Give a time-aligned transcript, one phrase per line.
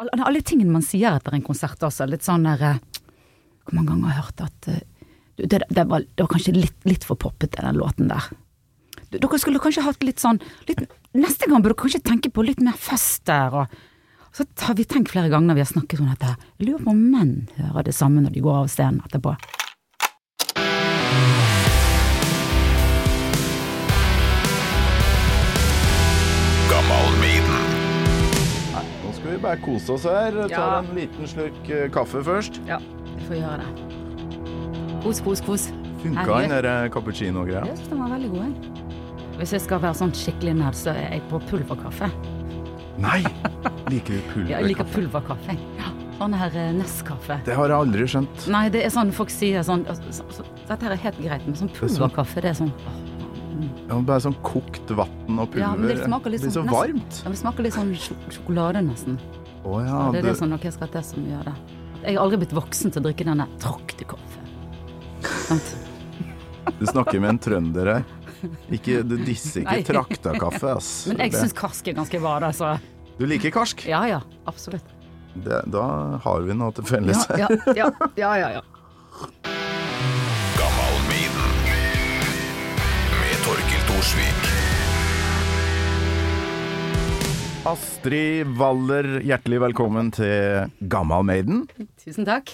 [0.00, 2.78] alle, tingene man sier etter en konsert også, litt sånn der eh,
[3.64, 4.80] Hvor mange ganger har jeg hørt at eh,
[5.36, 8.26] du, det, det, var, det var kanskje litt, litt for poppete, den låten der.
[9.10, 10.82] Du, dere skulle kanskje hatt litt sånn litt,
[11.16, 13.54] Neste gang burde dere kanskje tenke på litt mer fest der.
[13.62, 13.78] Og,
[14.36, 16.36] så har vi tenkt flere ganger når vi har snakket om dette.
[16.60, 19.34] Jeg lurer på om menn hører det samme når de går av scenen etterpå.
[29.40, 30.36] Vi bare kose oss her.
[30.42, 30.78] Tar Ja.
[30.84, 32.60] en liten slurk eh, kaffe først.
[32.68, 32.78] Ja,
[33.16, 35.00] vi får gjøre det.
[35.02, 35.68] Kos, kos, kos.
[36.02, 37.64] Funka den der eh, cappuccino-greia?
[37.68, 38.68] Jeg syns den var veldig god.
[39.40, 42.10] Hvis jeg skal være sånn skikkelig nerd, så er jeg på pulverkaffe.
[43.00, 43.22] Nei!
[43.88, 44.50] Liker du pulverkaffe?
[44.52, 45.56] Jeg liker pulverkaffe.
[45.80, 46.80] Ja, sånn her nestkaffe.
[46.80, 47.38] Nescafé.
[47.48, 48.48] Det har jeg aldri skjønt.
[48.52, 51.56] Nei, det er sånn folk sier sånn så, så, Dette her er helt greit, men
[51.56, 52.98] sånn sånn- pulverkaffe, det er sånn åh,
[53.88, 55.60] Ja, bare sånn kokt vann og pulver.
[55.64, 57.20] Ja, men det smaker litt blir så sånn- varmt.
[57.24, 59.18] ja, Det smaker litt sånn sjok sjokolade, nesten.
[59.64, 61.54] Å ja, Ja, det er det det som nok jeg skal til som gjør det.
[62.04, 64.40] Jeg har aldri blitt voksen til å drikke denne traktekaffe.
[65.48, 65.76] Sant?
[66.78, 68.04] du snakker med en trønder her.
[68.72, 71.06] Ikke, du disser ikke traktakaffe, ass.
[71.08, 72.78] Men jeg Det- syns karsk er ganske bra, altså.
[73.18, 73.84] Du liker karsk?
[73.86, 74.84] ja ja, absolutt.
[75.36, 75.82] Det, da
[76.24, 77.26] har vi noe til felles.
[77.38, 78.62] Ja, ja, ja, ja, ja, ja.
[84.00, 84.44] Thorsvik.
[87.68, 91.66] Astrid Waller, hjertelig velkommen til Gammal Maiden.
[92.00, 92.48] Tusen takk.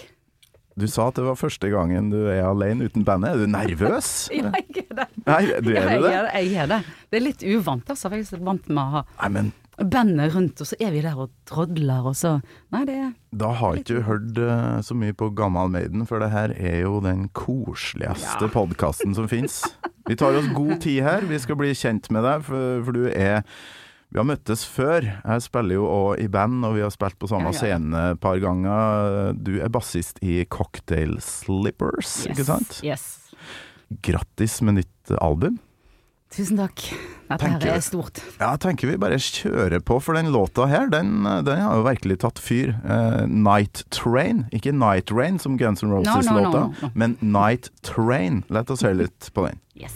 [0.74, 3.36] Du sa at det var første gangen du er alene uten bandet.
[3.36, 4.11] Er du nervøs?
[4.34, 5.06] Ja, jeg er det.
[5.22, 6.11] Nei, du Ja, er jeg det?
[6.11, 6.34] er det.
[6.34, 6.80] Jeg er det.
[7.14, 8.11] Det er litt uvant, altså.
[8.17, 9.55] Jeg er vant med å ha Nei, men
[9.94, 12.41] bandet rundt, og så er vi der og trådler, og så
[12.74, 16.19] Nei, det er da har ikke du hørt uh, så mye på Gammal Maiden, for
[16.24, 18.55] det her er jo den koseligste Ja.
[18.58, 19.62] podkasten som fins.
[20.06, 21.26] Vi tar oss god tid her.
[21.26, 23.42] Vi skal bli kjent med deg, for, for du er
[24.14, 25.02] vi har møttes før.
[25.02, 28.02] Jeg spiller jo òg i band, og vi har spilt på samme Ja, ja, scene
[28.14, 29.34] et par ganger.
[29.34, 32.78] Du er bassist i Cocktail Slippers, yes, ikke sant?
[32.86, 33.06] Yes.
[34.06, 35.58] Grattis med nytt album.
[36.35, 36.83] Tusen takk.
[37.29, 38.20] Dette Tenker- her er stort.
[38.41, 41.87] Ja, jeg tenker vi bare kjører på, for den låta her, den, den har jo
[41.87, 42.75] virkelig tatt fyr.
[42.85, 46.91] Uh, Night Train, ikke Night Rain som Guns N' Roses-låta, no, no, no.
[46.95, 48.45] men Night Train.
[48.51, 49.63] La oss høre litt på den.
[49.79, 49.95] Yes.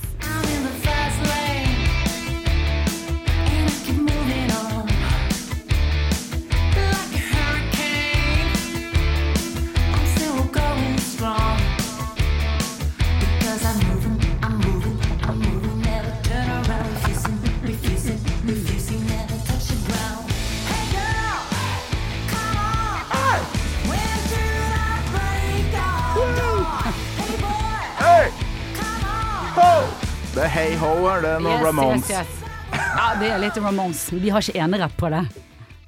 [30.30, 32.10] Det er Hey Ho, er det noe Yes, Ramones?
[32.10, 32.80] yes, yes.
[32.94, 34.02] Ja, det er litt Ramones.
[34.14, 35.22] Vi har ikke enerett på det.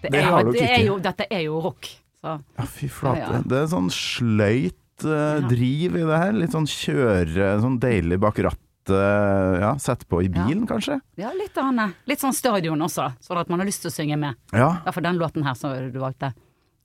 [0.03, 1.87] Det, Det er har jo, det er jo, dette er jo rock.
[2.23, 2.33] Så.
[2.59, 3.21] Ja, fy flate.
[3.23, 3.43] Ja, ja.
[3.47, 6.35] Det er sånn sløyt uh, driv i det her.
[6.35, 8.59] Litt sånn kjøre, sånn deilig bak rattet.
[8.83, 10.97] Ja, sette på i bilen, kanskje?
[11.15, 11.95] Ja, litt, annet.
[12.11, 14.35] litt sånn stadion også, sånn at man har lyst til å synge med.
[14.51, 14.73] Ja.
[14.83, 16.33] Derfor den låten her som du valgte.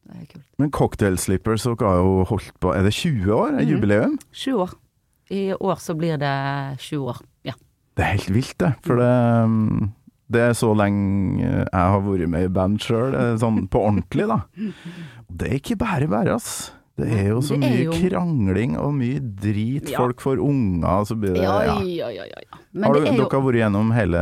[0.06, 0.44] Det er kult.
[0.62, 3.58] Men Cocktail Slippers dere har jo holdt på Er det 20 år?
[3.58, 4.14] Er jubileum?
[4.30, 4.78] Sju år.
[5.34, 6.36] I år så blir det
[6.86, 7.18] 20 år.
[7.98, 8.72] Det er helt vilt, det.
[8.86, 9.12] For det,
[9.50, 9.88] mm,
[10.30, 14.42] det er så lenge jeg har vært med i band sjøl, sånn på ordentlig, da.
[15.28, 16.72] Det er ikke bare bare, ass.
[16.98, 19.90] Det er jo så mye jo- krangling og mye drit.
[19.92, 20.00] Ja.
[20.02, 22.10] Folk får unger, så blir det Ja, ja.
[22.10, 22.62] ja, ja.
[22.84, 24.22] Har du, er dere har vært gjennom hele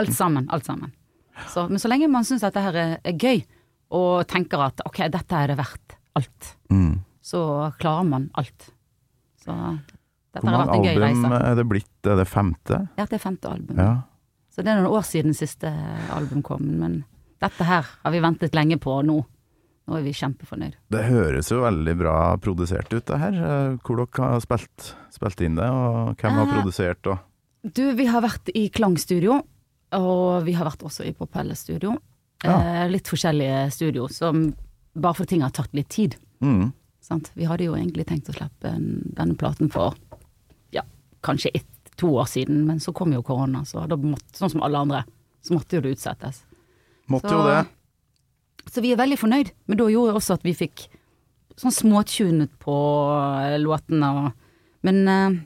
[0.00, 0.46] alt sammen.
[0.52, 0.92] Alt sammen.
[1.52, 3.42] Så, men så lenge man syns at det her er, er gøy,
[3.92, 7.00] og tenker at ok, dette er det verdt alt, Mm.
[7.22, 8.70] så klarer man alt.
[9.44, 9.52] Så
[10.34, 11.92] dette Hvor har mange album er det blitt?
[12.10, 12.80] Er det femte?
[12.98, 13.78] Ja, det er femte album.
[13.78, 13.92] Ja.
[14.54, 15.70] Så det er noen år siden siste
[16.14, 17.04] album kom, men
[17.42, 19.16] dette her har vi ventet lenge på, nå,
[19.88, 20.76] nå er vi kjempefornøyd.
[20.94, 23.34] Det høres jo veldig bra produsert ut, det her.
[23.34, 27.18] Eh, Hvor dere har spilt, spilt inn det, og hvem har Eh, produsert og
[27.74, 29.40] Du, vi har vært i Klangstudio,
[29.96, 31.94] og vi har vært også i Propellerstudio.
[32.44, 32.58] Ja.
[32.84, 34.52] Eh, litt forskjellige studio, som
[34.94, 36.16] bare for ting har tatt litt tid.
[36.42, 36.72] mm.
[37.04, 37.30] Sant?
[37.36, 39.92] Vi hadde jo egentlig tenkt å slippe denne platen for
[41.24, 44.62] kanskje ett, to år siden, men så kom jo korona, så da måtte, sånn som
[44.66, 45.04] alle andre,
[45.46, 46.40] så måtte jo det utsettes.
[47.08, 47.66] Måtte Så- jo det.
[48.72, 50.86] Så vi er veldig fornøyd, men da gjorde også at vi fikk
[51.60, 52.74] sånn småtunet på
[53.44, 54.32] eh, låtene og
[54.84, 55.36] Men eh,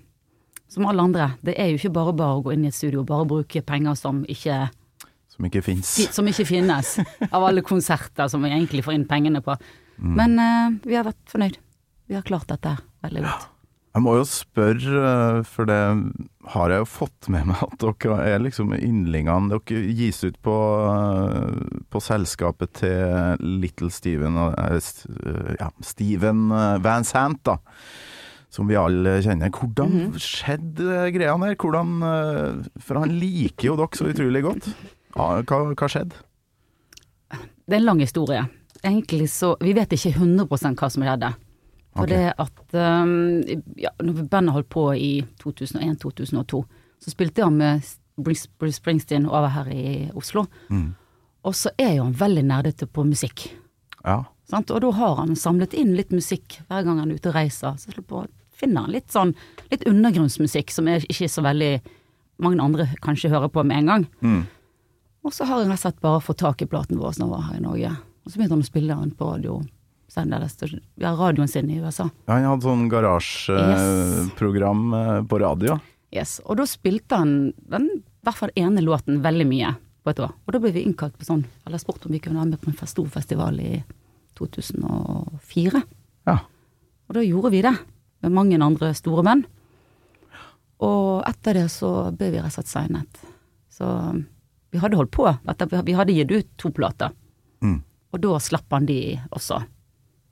[0.68, 3.00] som alle andre, det er jo ikke bare bare å gå inn i et studio
[3.00, 4.70] og bare bruke penger som ikke,
[5.30, 5.92] Som ikke fins.
[6.14, 6.98] som ikke finnes,
[7.32, 9.54] av alle konserter som vi egentlig får inn pengene på.
[10.00, 10.14] Mm.
[10.16, 11.56] Men eh, vi har vært fornøyd.
[12.08, 13.46] Vi har klart dette veldig godt.
[13.98, 15.78] Jeg må jo spørre, eh, for det
[16.52, 20.54] har jeg jo fått med meg, at dere er liksom yndlingene Dere gis ut på,
[20.86, 24.78] eh, på selskapet til Little Steven, eh,
[25.58, 26.46] ja, Steven
[26.84, 27.56] Van Sant, da.
[28.54, 29.50] Som vi alle kjenner.
[29.50, 31.58] Hvordan skjedde greia der?
[31.58, 31.98] Hvordan
[32.78, 34.70] For han liker jo dere så utrolig godt.
[35.18, 36.22] Ja, hva, hva skjedde?
[37.66, 38.46] Det er en lang historie.
[38.78, 41.34] Egentlig så Vi vet ikke 100% hva som skjedde.
[41.98, 42.28] For okay.
[42.28, 43.42] det at um,
[43.80, 45.12] ja, Når bandet holdt på i
[45.42, 46.62] 2001-2002,
[47.02, 47.86] så spilte han med
[48.18, 49.84] Bruce Springsteen over her i
[50.14, 50.46] Oslo.
[50.70, 50.92] Mm.
[51.46, 53.48] Og så er jo han veldig nerdete på musikk.
[54.04, 54.24] Ja.
[54.50, 54.70] Sant?
[54.74, 57.78] Og da har han samlet inn litt musikk hver gang han er ute og reiser.
[57.78, 58.24] Så på,
[58.58, 59.34] finner han litt sånn
[59.72, 61.72] litt undergrunnsmusikk som er ikke så veldig
[62.42, 64.06] mange andre kanskje hører på med en gang.
[64.22, 64.42] Mm.
[65.26, 67.48] Og så har han rett og slett bare fått tak i platen vår som var
[67.48, 67.90] her i Norge.
[68.24, 69.58] Og så begynte han å spille den på radio.
[70.98, 72.08] Ja, radioen sin i USA.
[72.30, 75.78] Han hadde sånn garasjeprogram eh, på radio.
[76.14, 76.38] Yes.
[76.46, 80.32] Og da spilte han den, i hvert fall ene låten veldig mye på et år.
[80.46, 82.72] Og da ble vi innkalt på sånn, eller spurt om vi kunne være med på
[82.72, 83.82] en stor festival i
[84.38, 85.82] 2004.
[86.28, 86.38] Ja.
[87.08, 87.74] Og da gjorde vi det,
[88.24, 89.44] med mange andre store menn.
[90.84, 93.22] Og etter det så ble vi rett og slett signet.
[93.74, 93.86] Så
[94.72, 95.26] vi hadde holdt på.
[95.86, 97.14] Vi hadde gitt ut to plater.
[97.64, 97.80] Mm.
[98.14, 99.60] Og da slapp han de også.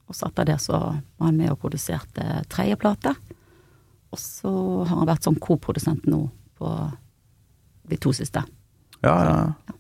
[0.07, 3.15] Og så etter det så var han med og produserte tredje plate.
[4.15, 4.53] Og så
[4.85, 6.23] har han vært sånn koprodusent nå
[6.57, 6.73] på
[7.91, 8.43] de to siste.
[9.03, 9.77] Ja, ja.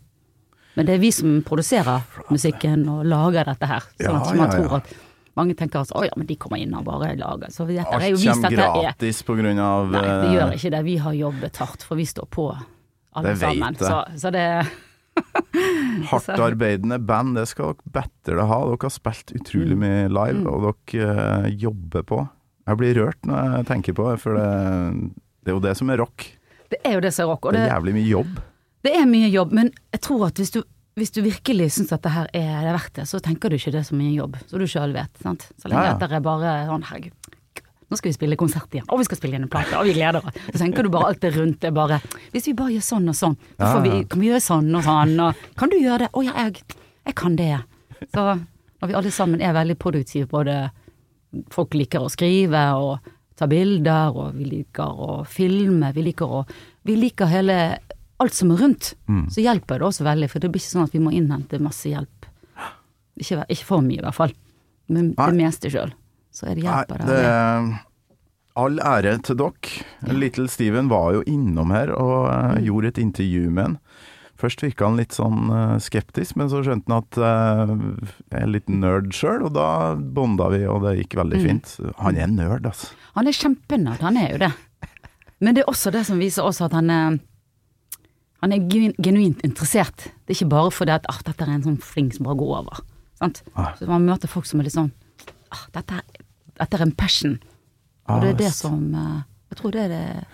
[0.76, 3.84] Men det er vi som produserer musikken og lager dette her.
[3.96, 4.56] Sånn at man ja, ja.
[4.58, 4.90] tror at
[5.36, 7.52] mange tenker altså, å ja, men de kommer inn og bare lager.
[7.52, 10.34] Så dette er jo vist at det er gratis på grunn av Nei, det eh,
[10.36, 10.82] gjør ikke det.
[10.86, 13.78] Vi har jobbet hardt, for vi står på alle Det vet sammen.
[13.80, 14.46] Så, så det
[16.10, 18.58] Hardt arbeidende band, det skal dere bedre ha.
[18.68, 20.48] Dere har spilt utrolig mye live, Mm.
[20.52, 22.20] og dere eh, jobber på.
[22.66, 25.10] Jeg blir rørt når jeg tenker på det, for det,
[25.46, 26.26] det er jo det som er rock.
[26.70, 27.46] Det er jo det som er rock.
[27.46, 28.40] Og Det det, er jævlig mye jobb.
[28.86, 30.62] det er mye jobb, men jeg tror at hvis du,
[30.96, 33.72] hvis du virkelig syns at det her er det verdt det, så tenker du ikke
[33.72, 35.12] det som mye jobb, så du sjøl vet.
[35.22, 35.48] Sant?
[35.60, 35.94] Så lenge Ja, ja.
[35.94, 37.25] at det er bare sånn herregud,
[37.86, 39.94] nå skal vi spille konsert igjen, og vi skal spille igjen en plate, og vi
[39.94, 40.38] gleder oss.
[40.48, 42.00] Så tenker du bare alt det rundt det bare
[42.32, 44.86] Hvis vi bare gjør sånn og sånn, så får vi, kan vi gjøre sånn og
[44.86, 46.10] sånn, og kan du gjøre det?
[46.10, 47.52] Å ja, jeg, jeg kan det.
[48.10, 50.56] Så når vi alle sammen er veldig produktive, både
[51.54, 56.46] folk liker å skrive og ta bilder, og vi liker å filme, vi liker å
[56.86, 57.54] Vi liker hele
[58.22, 58.92] alt som er rundt.
[59.10, 59.24] Mm.
[59.30, 61.90] Så hjelper det også veldig, for det blir ikke sånn at vi må innhente masse
[61.90, 62.28] hjelp.
[63.18, 64.34] Ikke, ikke for mye, i hvert fall.
[64.86, 65.26] Men Nei.
[65.26, 65.90] det meste sjøl.
[66.36, 67.78] Så er det Nei, hjelper det det.
[68.60, 69.86] all ære til dere.
[70.16, 72.62] Little Steven var jo innom her og uh, Mm.
[72.66, 73.78] gjorde et intervju med han.
[74.36, 77.70] Først virka han litt sånn eh, skeptisk, men så skjønte han at eh,
[78.34, 81.46] jeg er litt nerd sjøl, og da bonda vi, og det gikk veldig Mm.
[81.46, 81.72] fint.
[82.02, 82.90] Han er nerd, altså.
[83.16, 84.50] Han er kjempenerd, han er jo det.
[85.40, 87.16] Men det er også det som viser oss at han er
[88.42, 88.60] han er
[89.00, 90.04] genuint interessert.
[90.28, 92.52] Det er ikke bare fordi at ah, dette er en sånn fling som bare går
[92.60, 92.84] over.
[93.18, 93.40] Sant?
[93.56, 93.72] Ah.
[93.80, 94.92] Så man møter folk som er litt sånn
[95.50, 96.25] ah, dette, er,
[96.58, 97.36] dette er en passion.
[98.08, 100.26] Og det er det Ah, som eh, Jeg tror det er det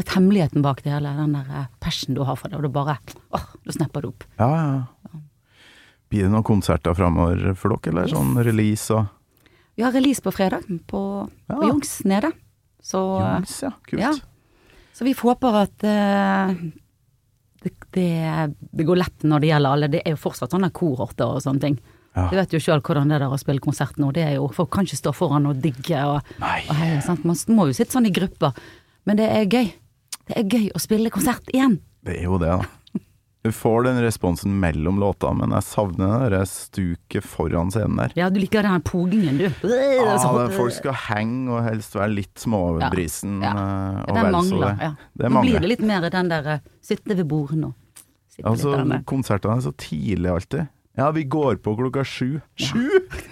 [0.00, 2.68] et hemmeligheten bak det hele, den der eh, passion du har for det, og du
[2.72, 2.96] bare
[3.36, 4.24] åh, da snapper det opp.
[4.40, 5.20] Ja, ja.
[6.08, 8.14] Blir det noen konserter framover for dere, eller Yes.
[8.14, 9.06] sånn release og
[9.76, 11.00] Vi har release på fredag på,
[11.50, 11.54] Ja.
[11.58, 12.30] på Jungs nede.
[12.80, 13.70] Så, Jungs, ja.
[13.84, 14.00] Kult.
[14.00, 14.12] Ja.
[14.94, 16.54] så vi håper at uh,
[17.62, 19.88] det, det, det går lett når det gjelder alle.
[19.92, 21.76] Det er jo fortsatt sånne kohorter og sånne ting.
[22.16, 22.28] Ja.
[22.32, 24.08] Du vet jo sjøl hvordan det er å spille konsert nå.
[24.16, 27.26] Det er jo, Folk kan ikke stå foran og digge og, og hei, Sant?
[27.28, 28.56] Man må jo sitte sånn i grupper.
[29.06, 29.68] Men det er gøy.
[30.26, 31.76] Det er gøy å spille konsert igjen.
[32.06, 33.02] Det er jo det, da.
[33.46, 38.14] Du får den responsen mellom låta, men jeg savner det der stuket foran scenen der.
[38.18, 39.44] Ja, du liker den pogingen, du.
[39.70, 43.36] Ja, det- folk skal henge og helst være litt småbrisen.
[43.44, 43.52] Ja.
[43.54, 44.02] ja.
[44.08, 44.66] og Den mangler.
[44.66, 44.88] det.
[44.88, 44.92] Ja.
[45.22, 47.70] Det Nå blir det litt mer den der eh, sitte ved bordet nå.
[48.34, 48.74] sitte Altså,
[49.06, 50.66] konsertene er så tidlig alltid.
[50.96, 52.40] Ja, vi går på klokka sju.
[52.56, 52.86] Sju?!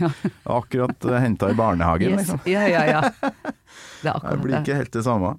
[0.44, 2.18] Akkurat uh, henta i barnehagen, Yes.
[2.20, 2.40] liksom.
[2.52, 3.00] Ja, ja, ja.
[4.02, 5.34] Det Det blir ikke helt det samme.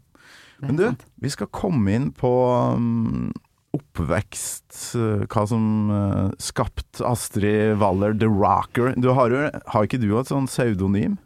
[0.58, 1.06] Det Men du, sant.
[1.22, 2.32] vi skal komme inn på
[2.74, 3.30] um,
[3.76, 8.94] oppvekst, uh, hva som uh, skapte Astrid Waller The Rocker.
[8.98, 11.18] Du har, jo, har ikke du et sånn pseudonym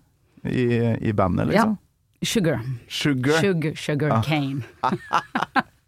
[0.44, 0.68] i,
[1.00, 1.77] i bandet, liksom?
[2.25, 2.60] Sugar.
[2.91, 3.39] Sugar.
[3.39, 4.24] Sugar, sugar Ah.
[4.25, 4.63] cane.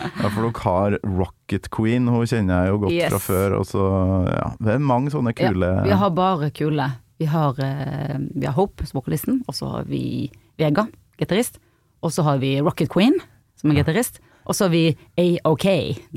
[0.00, 3.10] Ja, for dere har Rocket Queen, hun kjenner jeg jo godt Yes.
[3.12, 3.56] fra før.
[3.60, 3.84] Og så,
[4.30, 6.86] ja, det er mange sånne kule Ja, vi har bare kule.
[7.20, 10.86] Vi har, eh, vi har Hope, vokalisten, og så har vi Vega,
[11.20, 11.58] gitarist.
[12.02, 13.14] Og så har vi Rocket Queen,
[13.56, 14.20] som er gitarist.
[14.46, 15.66] Og så har vi A-OK,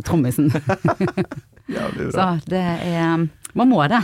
[0.03, 0.47] trommisen.
[1.67, 1.89] ja.
[2.11, 3.99] Så det er Man må det.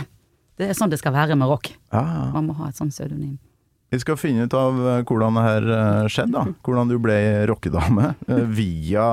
[0.60, 1.70] Det er sånn det skal være med rock.
[1.92, 2.26] Ja, ja.
[2.36, 3.38] Man må ha et sånt pseudonym.
[3.90, 6.58] Vi skal finne ut av eh, hvordan det her eh, skjedde, da.
[6.66, 7.16] Hvordan du ble
[7.50, 9.06] rockedame eh, via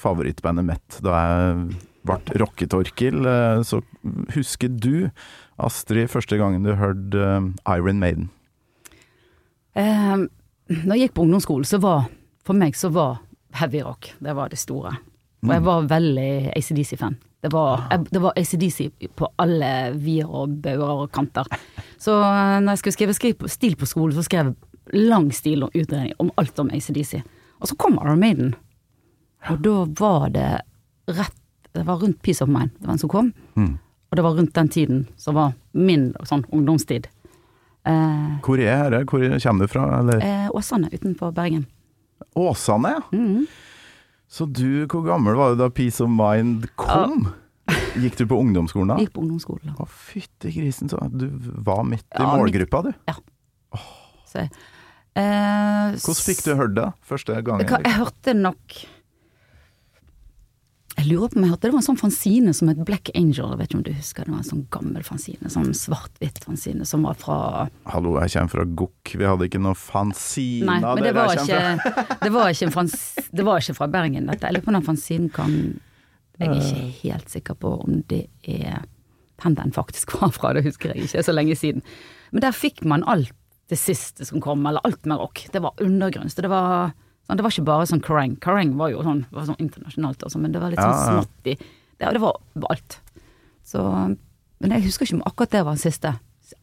[0.00, 0.98] favorittbandet Met.
[1.04, 1.62] Da jeg
[2.04, 3.24] ble rocketorkil,
[3.64, 3.80] så
[4.34, 5.08] husker du,
[5.60, 7.32] Astrid, første gangen du hørte
[7.68, 8.30] Iron Maiden?
[9.76, 10.24] Eh,
[10.68, 12.08] når jeg gikk på ungdomsskolen, så var
[12.44, 13.20] for meg så var
[13.60, 14.94] heavy rock det var det store.
[15.44, 17.16] Og jeg var veldig ACDC-fan.
[17.40, 18.78] Det var, jeg, det var ACDC
[19.16, 21.48] på alle vier og bauger og kanter.
[22.00, 25.74] Så eh, når jeg skulle skrive stil på skolen, så skrev jeg lang stil og
[25.76, 27.20] utredning om alt om ACDC.
[27.60, 28.54] Og så kom Iron Maiden.
[29.52, 30.48] Og da var det
[31.10, 31.36] rett
[31.72, 33.28] Det var rundt Peace of Mind, det var en som kom.
[33.54, 33.76] Mm.
[34.10, 37.06] Og det var rundt den tiden som var min sånn ungdomstid.
[37.86, 39.04] Eh, Hvor er det?
[39.06, 39.84] Hvor kommer du fra?
[40.00, 40.18] Eller?
[40.24, 41.66] eh, Åsane utenfor Bergen.
[42.34, 43.02] Åsane, ja.
[43.16, 43.46] Mhm.
[44.30, 47.28] Så du, hvor gammel var du da Peace of Mind kom?
[48.00, 48.98] Gikk du på ungdomsskolen da?
[49.02, 49.72] Gikk på ungdomsskolen.
[49.72, 49.84] da.
[49.84, 51.26] Å, fytti grisen, så du
[51.64, 52.92] var midt i Ja, målgruppa, du.
[54.30, 57.66] Så, eh, Hvordan fikk du hørt det første gangen?
[57.66, 58.76] Hva, jeg hørte nok
[61.00, 63.54] Jeg lurer på om jeg hørte det var en sånn fanzine som het Black Angel.
[63.54, 65.50] Jeg vet ikke om du husker det var en sånn gammel fanzine.
[65.50, 69.78] Sånn svart-hvitt fanzine som var fra Hallo, jeg kommer fra Gokk, vi hadde ikke noe
[69.78, 71.46] fanzine Nei, men det var, ikke,
[72.20, 74.44] det, var ikke det var ikke fra Bergen, dette.
[74.44, 75.56] Jeg lurer på om den fanzinen kan
[76.40, 78.86] Jeg er ikke helt sikker på om det er
[79.40, 81.84] den den faktisk var fra, det husker jeg ikke, så lenge siden.
[82.32, 83.32] Men der fikk man alt
[83.70, 85.44] det siste som kom, eller alt med rock.
[85.52, 86.34] Det var undergrunns.
[86.34, 86.90] Det var,
[87.26, 88.34] sånn, det var ikke bare sånn Kerrang.
[88.42, 91.20] Kerrang var jo sånn, var sånn internasjonalt, også, men det var litt sånn Ja, ja.
[91.22, 91.54] smått i
[92.00, 92.40] det, det var
[92.72, 92.98] alt.
[93.66, 93.84] Så,
[94.60, 96.14] men jeg husker ikke om akkurat det var den siste.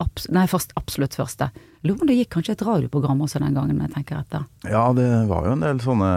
[0.03, 1.48] Abs nei, først, absolutt første.
[1.86, 4.48] Lurer på om det gikk kanskje et radioprogram også den gangen, jeg tenker etter.
[4.67, 6.10] Ja, det var jo en del sånne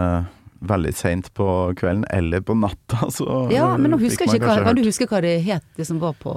[0.61, 1.45] veldig seint på
[1.77, 5.07] kvelden, eller på natta, så Ja, men nå husker jeg ikke hva, kan du huske
[5.09, 6.33] hva det het, det som var på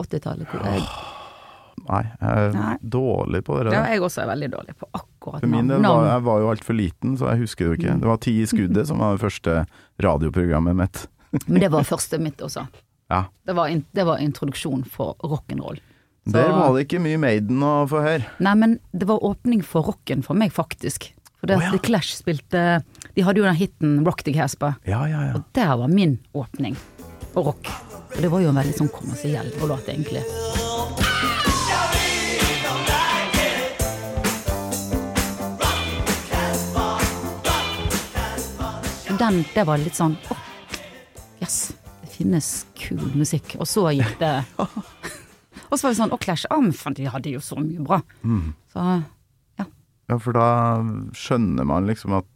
[0.00, 0.48] 80-tallet?
[0.48, 1.14] Hvor-
[1.88, 2.72] Nei, jeg er Nei.
[2.82, 6.08] dårlig på det Ja, jeg også er veldig dårlig på akkurat For min del var
[6.08, 7.92] jeg var jo altfor liten, så jeg husker det jo ikke.
[7.94, 8.00] Mm.
[8.02, 9.54] Det var Ti i skuddet som var det første
[10.02, 11.04] radioprogrammet mitt.
[11.46, 12.66] Men det var første mitt også.
[13.12, 13.22] Ja.
[13.46, 15.78] Det var, in, det var introduksjon for rock'n'roll.
[16.28, 18.26] Der var det ikke mye Maiden å få høre.
[18.44, 21.06] Nei, men det var åpning for rocken for meg, faktisk.
[21.38, 21.70] For det, oh, ja.
[21.70, 22.62] The Clash spilte
[23.14, 25.34] De hadde jo den hiten Rock the Casper, Ja, ja, ja.
[25.38, 26.76] og der var min åpning
[27.32, 27.68] på rock.
[28.16, 30.24] Og det var jo en veldig sånn kommersiell låt, egentlig.
[39.18, 40.42] Den, det var litt sånn åh,
[41.42, 41.72] yes,
[42.04, 43.56] det finnes kul musikk.
[43.58, 44.34] Og så gikk det
[45.68, 47.98] Og så var det sånn, å Clash, ah, men de hadde jo så mye bra.
[48.72, 48.84] Så
[50.08, 50.48] Ja, for da
[51.16, 52.26] skjønner man liksom at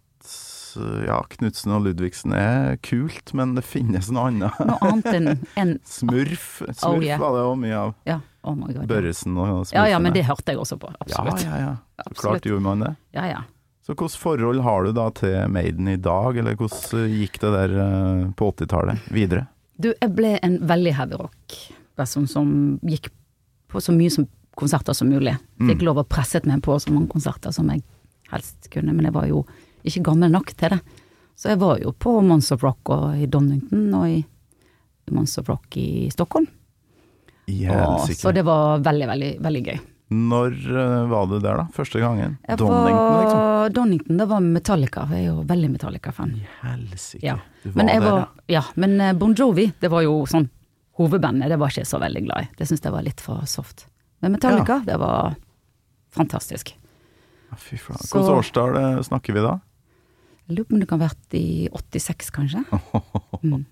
[1.06, 4.60] ja, Knutsen og Ludvigsen er kult, men det finnes noe annet.
[4.64, 6.62] noe annet enn en, Smurf.
[6.64, 7.20] Smurf Oh, yeah.
[7.20, 7.94] var det òg mye av.
[8.08, 8.84] Ja, oh god.
[8.90, 9.78] Børresen og Smurfene.
[9.82, 10.92] Ja ja, men det hørte jeg også på.
[10.94, 11.44] Ja, Absolutt.
[11.44, 11.72] ja, ja.
[11.76, 12.22] Så Absolutt.
[12.24, 12.92] klart gjorde man det.
[13.16, 13.42] Ja, ja.
[13.82, 17.72] Så hvilket forhold har du da til Maiden i dag, eller hvordan gikk det der
[17.82, 19.48] eh, på 80-tallet videre?
[19.82, 22.52] Du, jeg ble en veldig heavy rock-person som
[22.86, 23.10] gikk
[23.72, 25.34] på så mye som konserter som mulig.
[25.62, 27.84] Fikk lov å presset meg på så mange konserter som jeg
[28.32, 29.44] helst kunne, men jeg var jo
[29.86, 30.80] ikke gammel nok til det.
[31.36, 34.20] Så jeg var jo på Mons of Rock og i Donington og i
[35.12, 36.46] Mons of Rock i Stockholm.
[37.52, 39.80] Og, så det var veldig, veldig, veldig gøy.
[40.12, 41.66] Når eh, var du der, da?
[41.72, 42.36] Første gangen?
[42.46, 43.72] Jeg Donington, liksom?
[43.72, 45.06] Donington, det var Metallica.
[45.10, 46.34] Jeg er jo veldig Metallica-fan.
[46.60, 47.22] Helsike.
[47.24, 47.38] Ja.
[47.62, 48.58] Du var Men, jeg der, var, ja.
[48.58, 50.50] ja, men eh, Bon Jovi, det var jo sånn
[51.00, 52.50] hovedbandet, det var ikke jeg så veldig glad i.
[52.58, 53.86] Det syns jeg var litt for soft.
[54.22, 55.34] Men Metallica, det var
[56.14, 56.74] fantastisk.
[57.50, 57.98] Ja, Fy faen.
[58.00, 59.56] Hvilket årstall eh, snakker vi da?
[60.48, 62.64] Jeg lurer på om det kan ha vært i 86, kanskje.
[63.42, 63.64] Mm.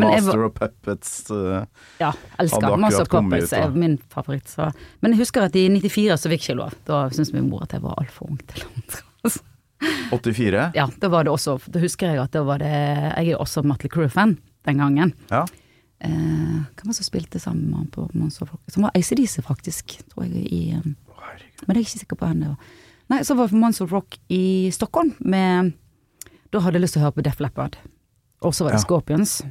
[0.00, 1.30] Master var- of Puppets.
[1.30, 1.64] uh,
[2.00, 2.08] Ja,
[2.40, 4.48] elsker Master of Puppets, ut, er min favoritt.
[4.48, 4.70] Så.
[5.04, 6.76] Men jeg husker at i 94 så fikk jeg ikke lov.
[6.88, 9.32] Da syntes min mor at jeg var altfor ung til å
[10.16, 10.70] 84?
[10.78, 13.60] Ja, da var det også Da husker jeg at da var det Jeg er også
[13.68, 15.12] Motley Crew-fan den gangen.
[15.30, 15.44] Ja.
[16.04, 18.62] Eh, hvem var det som spilte sammen med han på Monster of Rock?
[18.72, 20.44] Som var ACDC, faktisk, tror jeg.
[20.52, 21.66] I, um, herregud.
[21.66, 22.72] men jeg er ikke sikker på det var.
[23.08, 25.72] Nei, så var det Monster Rock i Stockholm med
[26.50, 27.76] Da hadde jeg lyst til å høre på Def Leppard.
[28.42, 28.84] Og så var det Ja.
[28.84, 29.42] Scorpions.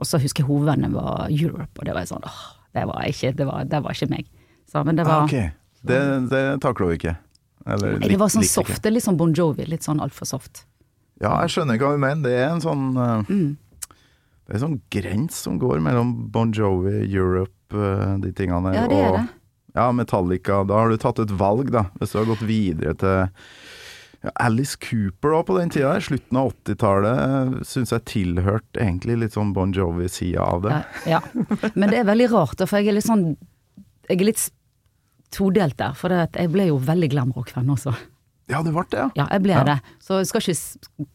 [0.00, 2.40] Og så husker jeg hovedvennen var Europe, og det var sånn åh,
[2.72, 4.30] det var ikke, det var, det var ikke meg.
[4.70, 5.50] Så, men det var, Ah, okay.
[5.82, 5.98] Det,
[6.30, 7.16] det takler du ikke?
[7.66, 8.84] Eller Nei, det var sånn soft.
[8.88, 9.66] Litt sånn Bon Jovi.
[9.68, 10.64] Litt sånn altfor soft.
[11.20, 12.22] Ja, jeg skjønner hva du mener.
[12.24, 13.20] Det er en sånn uh...
[13.28, 13.58] Mm.
[14.50, 18.88] Det er en sånn grens som går mellom Bon Jovi, Europe, eh, de tingene Ja,
[18.90, 19.28] det er og
[19.76, 20.64] ja, Metallica.
[20.66, 21.84] Da har du tatt et valg, da.
[22.00, 23.12] Hvis du har gått videre til
[24.24, 29.20] ja, Alice Cooper òg på den tida, der, slutten av 80-tallet, syns jeg tilhørte egentlig
[29.22, 30.80] litt sånn Bon Jovi-sida av det.
[31.06, 31.46] Ja, ja.
[31.78, 33.28] Men det er veldig rart, for jeg er litt sånn
[34.10, 34.48] Jeg er litt
[35.30, 37.94] todelt der, for jeg ble jo veldig glamrock-fan også.
[38.50, 39.08] Ja, det ble det, ja.
[39.22, 39.62] Ja, jeg ble Ja.
[39.70, 39.78] det.
[40.02, 41.06] Så jeg skal ikke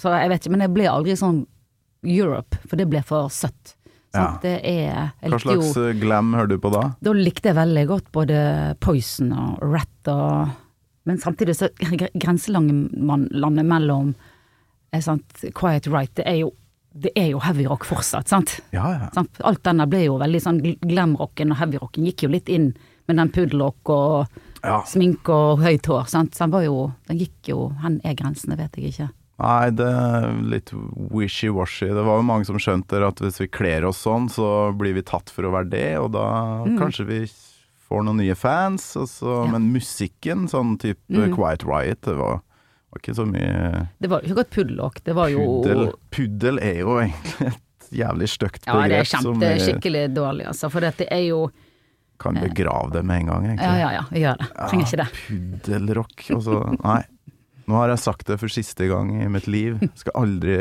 [0.00, 1.42] Så jeg vet ikke, men jeg ble aldri sånn
[2.04, 3.74] Europe, for det ble for søtt.
[4.14, 4.38] Ja.
[4.42, 6.94] Det er Hva slags jo- eh, glam hører du på da?
[7.00, 8.40] Da likte jeg veldig godt både
[8.80, 10.48] Poison og Rat og
[11.06, 14.14] Men samtidig så gre- grenselandet mellom
[14.92, 16.52] er sant, Quiet Right, det er jo
[16.92, 18.56] det er jo heavy rock fortsatt, sant?
[18.74, 19.22] Ja, ja.
[19.46, 22.72] Alt denne ble jo veldig sånn gl- glamrocken og heavyrocken gikk jo litt inn
[23.06, 24.26] med den puddelrock og
[24.64, 24.80] ja.
[24.90, 26.34] sminke og høyt hår, sant?
[26.34, 29.08] Så den var jo Den gikk jo Hvor er grensene, vet jeg ikke.
[29.40, 30.70] Nei, det er litt
[31.10, 31.88] wishy-washy.
[31.96, 35.04] Det var jo mange som skjønte at hvis vi kler oss sånn, så blir vi
[35.06, 36.26] tatt for å være det, og da
[36.80, 37.20] kanskje vi
[37.88, 38.84] får noen nye fans.
[38.92, 39.46] Så, Mm.
[39.46, 39.52] Ja.
[39.56, 41.34] Men musikken, sånn type Mm.
[41.34, 42.42] Quiet Riot, det var,
[42.92, 45.92] var ikke så mye Det var jo ikke godt puddelokk, det var jo puddel.
[46.10, 50.46] Puddel er jo egentlig et jævlig stygt Ja, det er begrep kjempe vi skikkelig dårlig,
[50.52, 50.70] altså.
[50.70, 51.50] For dette er jo
[52.20, 53.64] kan begrave det med en gang, egentlig.
[53.64, 54.48] Ja, ja, ja, gjør det.
[54.68, 55.08] Trenger ikke det.
[55.64, 56.58] Puddelrock, altså.
[56.84, 56.98] Nei.
[57.70, 59.78] Nå har jeg sagt det for siste gang i mitt liv.
[59.98, 60.58] Skal aldri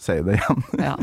[0.00, 0.66] si det igjen.
[0.88, 0.96] Ja.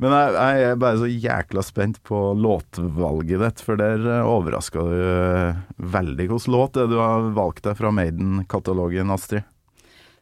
[0.00, 4.94] Men jeg, jeg er bare så jækla spent på låtvalget ditt, for der overraska du
[4.96, 6.28] eh, veldig.
[6.30, 9.44] Hvilken låt er det du har valgt deg fra Maiden-katalogen, Astrid?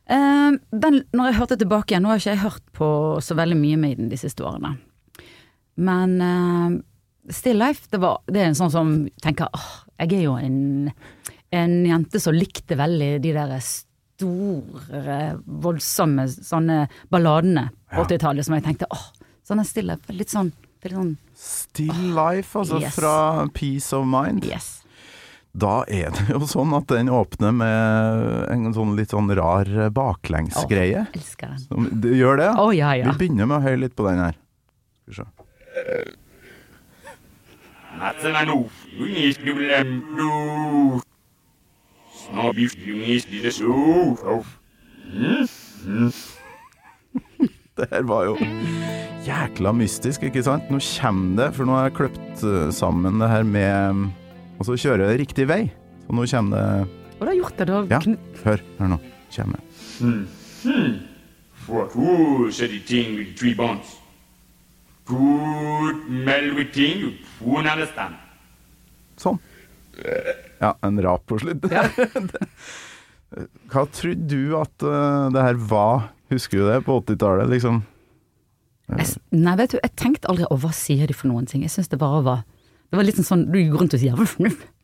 [0.08, 2.90] Uh, den, når jeg hørte tilbake igjen, nå har ikke jeg hørt på
[3.22, 4.74] så veldig mye Maiden de siste årene.
[5.78, 6.78] Men uh,
[7.30, 9.68] Still Life, det, var, det er en sånn som tenker åh,
[10.00, 10.88] jeg er jo en,
[11.54, 13.54] en jente som likte veldig de der
[14.18, 19.04] store, voldsomme sånne balladene på 80-tallet som jeg tenkte åh,
[19.46, 19.98] sånn er stille.
[20.10, 20.50] litt sånn,
[20.82, 22.94] litt sånn Still Life, altså Yes.
[22.98, 24.44] fra Peace of Mind.
[24.44, 24.82] yes.
[25.58, 31.06] Da er det jo sånn at den åpner med en sånn litt sånn rar baklengsgreie.
[31.06, 31.58] Oh, elsker den.
[31.58, 32.50] Som- Du gjør det?
[32.58, 33.10] Oh, ja, ja.
[33.12, 34.34] Vi begynner med å høre litt på den her.
[35.10, 36.14] Skal vi se.
[37.98, 38.68] Matsenano,
[47.78, 48.34] Det her var jo
[49.26, 50.66] jækla mystisk, ikke sant?
[50.72, 54.08] Nå kommer det, for nå har jeg kløpt eh, sammen det her med
[54.58, 55.60] Og så kjører jeg riktig vei.
[56.06, 58.00] Så nå kommer det Og du har gjort det, du Ja,
[58.44, 58.64] hør.
[58.78, 58.98] Hør nå.
[59.34, 59.66] Kommer det.
[61.68, 63.98] For two said the thing with three bonds.
[65.04, 67.12] Good mel with thing you
[67.44, 68.14] won't understand.
[69.20, 69.38] Sånn.
[70.60, 71.64] Ja, en rap på slutt.
[73.68, 76.08] Hva trodde du at uh, det her var?
[76.32, 77.82] Husker du det på 80-tallet, liksom?
[78.88, 81.60] Jeg, nei, vet du, jeg tenkte aldri å hva sier de for noen ting.
[81.66, 82.38] Jeg syns det bare var
[82.88, 84.16] Det var litt sånn du går rundt og sier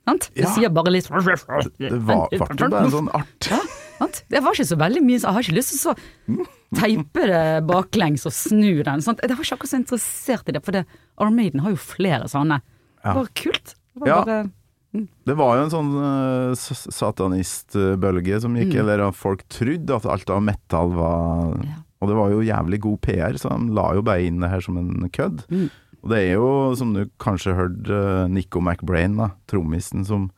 [0.05, 0.27] sant?
[0.35, 0.51] Du Ja.
[0.53, 3.49] sier bare litt Det var faktisk bare en sånn art.
[3.49, 3.61] Ja,
[3.99, 4.25] sant?
[4.29, 6.47] Det var ikke så veldig mye, så jeg har ikke lyst til å så
[6.83, 9.01] teipe det baklengs og snu den.
[9.01, 9.21] Sant?
[9.25, 10.85] Jeg var ikke akkurat så interessert i det, for det,
[11.17, 12.61] Armaden har jo flere sånne.
[12.61, 13.15] Det Ja.
[13.15, 13.75] var kult.
[13.95, 14.25] Det var Ja.
[14.25, 14.51] bare
[14.95, 20.31] Det var jo en sånn uh, satanistbølge som gikk, eller at folk trodde at alt
[20.31, 21.75] av metal var Ja.
[22.05, 24.61] Og det var jo jævlig god PR, så de la jo bare inn det her
[24.61, 25.49] som en kødd.
[25.49, 25.69] Mm.
[26.05, 30.29] Og det er jo, som du kanskje hørte, uh, Nico McBrain, da, trommisen, som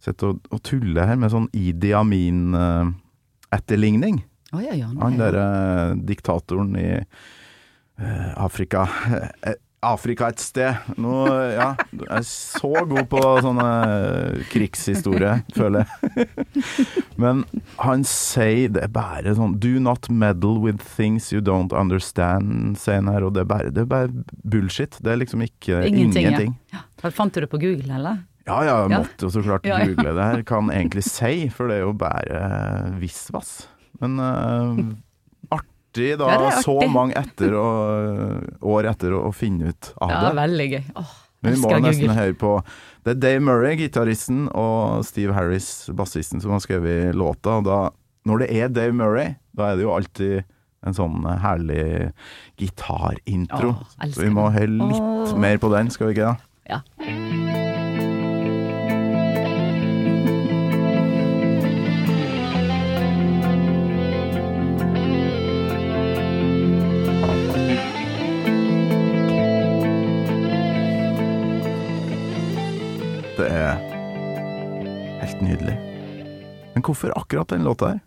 [0.00, 4.24] sitter og, og tuller her med sånn Idi Amin-etterligning.
[4.50, 4.88] Å ja, ja.
[4.98, 5.44] Han er derre
[6.08, 6.88] diktatoren i
[8.00, 8.88] eh, Afrika
[9.46, 10.76] Eh, Afrika et sted.
[11.00, 11.12] Nå,
[11.54, 13.68] ja, jeg er så god på sånne
[14.52, 16.26] krigshistorie, føler jeg.
[17.20, 17.44] Men
[17.80, 23.00] han sier det er bare sånn Do not meddle with things you don't understand, sier
[23.00, 23.24] han her.
[23.24, 24.12] Og det er bare, det er bare
[24.44, 25.00] bullshit.
[25.00, 26.34] Det er liksom ikke Ingenting, ja.
[26.34, 26.56] ingenting.
[26.76, 26.84] Ja.
[27.08, 28.20] Fant du det på Google, eller?
[28.48, 29.88] Ja ja, jeg måtte jo så klart Ja, ja.
[29.90, 30.42] google det her.
[30.48, 32.40] Kan egentlig si, for det er jo bare
[33.00, 33.68] visvas.
[34.00, 34.80] Men eh,
[35.90, 40.10] artig da, Ja, det er så mange etter og, år etter å, finne ut av
[40.10, 40.36] Ja, det.
[40.38, 40.84] veldig gøy.
[40.96, 42.52] Åh, Men vi må nesten høre på
[43.04, 47.58] Det er Dave Murray, gitaristen, og Steve Harris, bassisten, som har skrevet låta.
[47.58, 47.90] Og da,
[48.28, 50.44] når det er Dave Murray, da er det jo alltid
[50.86, 52.12] en sånn herlig
[52.60, 53.74] gitarintro.
[54.12, 55.36] Så vi må høre litt Åh.
[55.40, 56.38] mer på den, skal vi ikke det?
[56.70, 57.48] Ja.
[73.40, 73.78] Det er
[75.22, 75.74] helt nydelig.
[76.74, 78.00] Men hvorfor akkurat den låta her?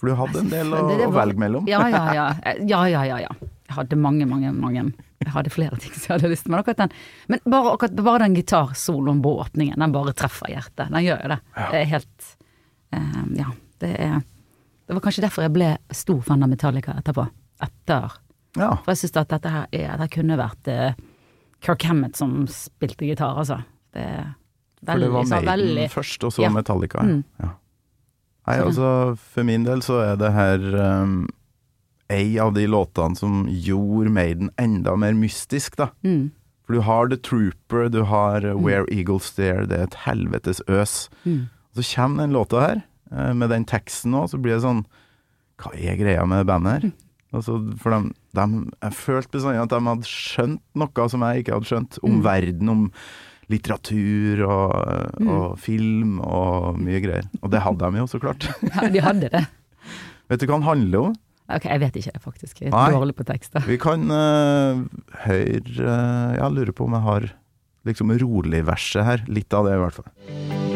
[0.00, 1.68] For du hadde en del å, det å velge mellom.
[1.70, 2.24] Ja, ja, ja.
[2.66, 3.30] Ja, ja, ja, ja.
[3.68, 4.82] Jeg hadde mange, mange, mange.
[5.22, 6.96] Jeg hadde flere ting som jeg hadde lyst til, men akkurat den
[7.30, 10.90] Men bare, akkurat, bare den gitarsoloen på åpningen, den bare treffer hjertet.
[10.90, 11.38] Den gjør jo det.
[11.60, 12.28] Det er helt
[12.96, 13.48] uh, Ja.
[13.82, 17.28] Det er Det var kanskje derfor jeg ble stor fan av Metallica etterpå.
[17.62, 18.18] Etter
[18.58, 18.74] Ja.
[18.82, 20.98] For jeg syns at dette her er, det kunne vært eh,
[21.62, 23.60] Kirk Hammett som spilte gitar, altså.
[23.94, 24.06] Det,
[24.82, 26.50] For det var Maiden først, og så Ja.
[26.50, 27.02] Metallica.
[27.06, 27.24] Mm.
[27.38, 27.52] Ja.
[28.48, 31.28] Nei, altså, for min del så er det her um,
[32.10, 35.92] ei av de låtene som gjorde Maiden enda mer mystisk, da.
[36.02, 36.32] Mm.
[36.66, 40.62] For du har The Trooper, du har uh, Where Eagles Stare, det er et helvetes
[40.66, 41.06] øs.
[41.24, 41.46] Mm.
[41.72, 44.84] Og så kommer den låta her, eh, med den teksten òg, så blir det sånn
[45.62, 46.92] Hva er greia med det bandet her?
[47.32, 51.56] Altså, for dem, dem, jeg følte bestandig at de hadde skjønt noe som jeg ikke
[51.58, 52.22] hadde skjønt, om Mm.
[52.24, 52.86] verden, om
[53.52, 57.26] litteratur og, og film og mye greier.
[57.42, 58.46] Og det hadde de jo, så klart.
[58.72, 59.44] Ja, de hadde det.
[60.32, 61.14] Vet du hva den handler om?
[61.52, 62.60] Ok, jeg vet ikke det, faktisk.
[62.62, 63.60] Jeg er dårlig på tekster.
[63.68, 64.80] Vi kan uh,
[65.26, 67.26] høre uh, Jeg lurer på om jeg har
[67.84, 69.24] liksom rolig-verset her.
[69.28, 70.71] Litt av det, i hvert fall.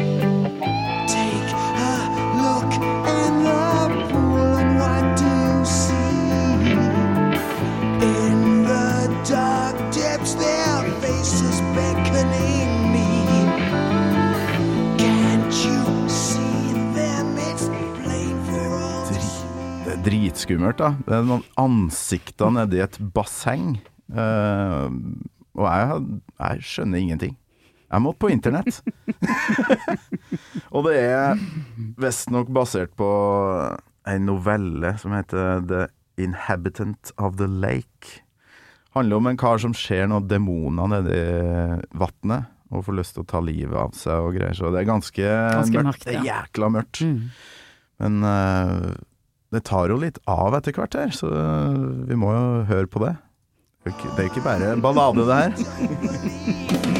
[20.37, 20.91] Det skummelt, da.
[21.01, 23.79] Det er noen ansikter nedi et basseng.
[24.13, 24.85] Uh,
[25.57, 26.03] og jeg,
[26.37, 27.33] jeg skjønner ingenting.
[27.87, 28.77] Jeg måtte på internett.
[30.75, 31.41] og det er
[31.97, 33.09] visstnok basert på
[34.11, 35.81] en novelle som heter The
[36.21, 38.21] Inhabitant of the Lake.
[38.93, 41.19] Handler om en kar som ser noen demoner nedi
[41.97, 44.53] vannet og får lyst til å ta livet av seg og greier.
[44.53, 45.93] Så det er ganske, Ganske mørkt.
[45.95, 47.05] mørkt, Det er jækla mørkt.
[47.07, 47.21] Mm.
[48.05, 48.89] Men eh,
[49.51, 51.29] det tar jo litt av etter hvert her, så
[52.07, 53.15] vi må jo høre på det.
[53.87, 56.97] Det er ikke- bare en ballade, det her.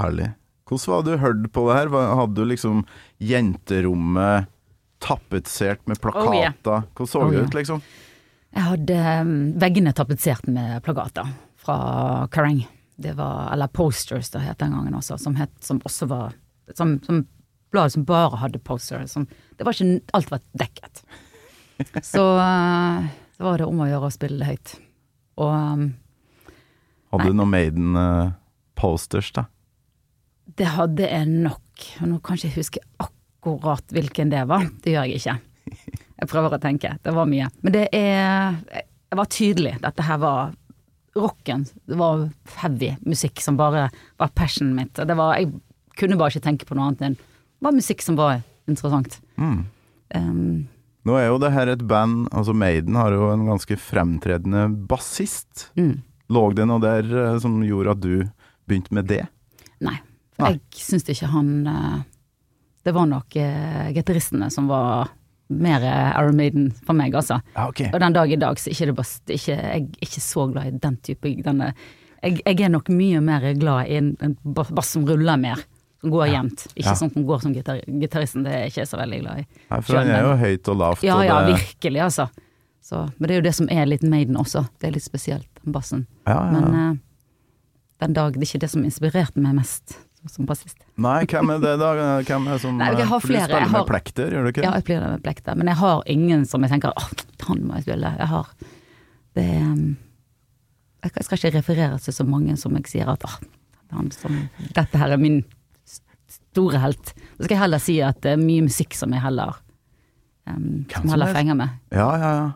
[0.00, 0.30] Herlig.
[0.68, 1.88] Hvordan var du hørte på det her?
[2.16, 2.84] Hadde du liksom
[3.20, 4.46] jenterommet
[5.00, 6.30] tapetsert med plakater?
[6.30, 6.84] Oh, yeah.
[6.94, 7.82] Hvordan så Oh, det ut, liksom?
[8.50, 11.28] Jeg hadde um, veggene tapetsert med plakater
[11.60, 11.76] fra
[12.32, 12.64] Kareng.
[13.00, 16.34] Det var, eller Posters, det het den gangen også, som, het, som også var
[16.76, 17.24] som, som
[17.72, 19.14] blad som bare hadde posters.
[19.14, 19.24] Som,
[19.56, 21.02] det var ikke, alt var dekket.
[22.04, 24.74] Så uh, så var det om å gjøre å spille det høyt.
[25.40, 25.86] Og um,
[27.10, 29.46] Hadde du noen Maiden-posters, da?
[30.58, 31.86] det hadde jeg nok.
[32.02, 34.66] Og nå kan ikke jeg huske akkurat hvilken det var.
[34.82, 35.38] Det gjør jeg ikke.
[36.20, 36.94] Jeg prøver å tenke.
[37.02, 37.48] Det var mye.
[37.62, 38.58] Men det er
[39.10, 39.72] Jeg var tydelig.
[39.82, 40.52] Dette her var
[41.16, 41.64] rocken.
[41.88, 42.28] Det var
[42.60, 43.88] heavy musikk som bare
[44.20, 44.94] var passionen mitt.
[44.94, 45.52] Det var Jeg
[45.96, 47.16] kunne bare ikke tenke på noe annet enn
[47.60, 48.38] det var musikk som var
[48.70, 49.18] interessant.
[49.36, 49.66] Mm.
[50.14, 50.68] Um,
[51.04, 55.66] Nå er jo det her et band Altså, Maiden har jo en ganske fremtredende bassist.
[55.76, 55.98] mm,
[56.30, 58.14] Lå det noe der eh, som gjorde at du
[58.66, 59.26] begynte med det?
[59.80, 59.98] nei.
[60.40, 60.54] Nei.
[60.54, 61.98] Jeg syns ikke han eh,
[62.84, 65.10] Det var nok uh, gitaristene som var
[65.50, 67.40] mer uh, Iron Maiden for meg, altså.
[67.54, 67.90] Ah, okay.
[67.92, 70.70] Og den dag i dag så ikke det bare ikke, Jeg er ikke så glad
[70.70, 71.72] i den type denne,
[72.22, 75.60] jeg, jeg er nok mye mer glad i en, en bass som ruller mer.
[76.00, 76.62] Som går jevnt.
[76.72, 76.96] Ikke Ja.
[76.96, 79.44] sånn som går som gitar, gitaristen, det er jeg ikke så veldig glad i.
[79.68, 81.02] Nei, for den er jo høyt og lavt.
[81.04, 82.28] Ja og ja, det, virkelig, altså.
[82.80, 84.62] Så, men det er jo det som er litt Maiden også.
[84.80, 86.06] Det er litt spesielt, den bassen.
[86.24, 86.46] ja, ja.
[86.54, 86.94] Men uh,
[88.00, 90.76] den dag, det er ikke det som inspirerte meg mest som bassist.
[91.00, 91.90] Nei, hvem er det da?
[92.28, 93.44] Hvem er som Nei, jeg har for du flere.
[93.48, 94.62] spiller har- med plekter, gjør du ikke?
[94.66, 97.08] Ja, jeg spiller med plekter, men jeg har ingen som jeg tenker åh,
[97.46, 98.12] han må jeg spille.
[98.18, 98.46] Jeg har
[99.34, 99.96] det um,
[101.02, 103.38] Jeg skal ikke referere til så mange som jeg sier at åh,
[103.92, 105.44] han som, dette her er min
[106.28, 107.14] store helt.
[107.38, 109.56] Så skal jeg heller si at det er mye musikk som jeg heller
[110.46, 111.70] um, som heller er- fenger meg.
[111.90, 112.50] Ja, ja, ja.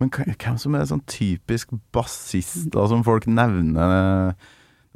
[0.00, 4.34] Men hvem som er sånn typisk bassist, da, som folk nevner?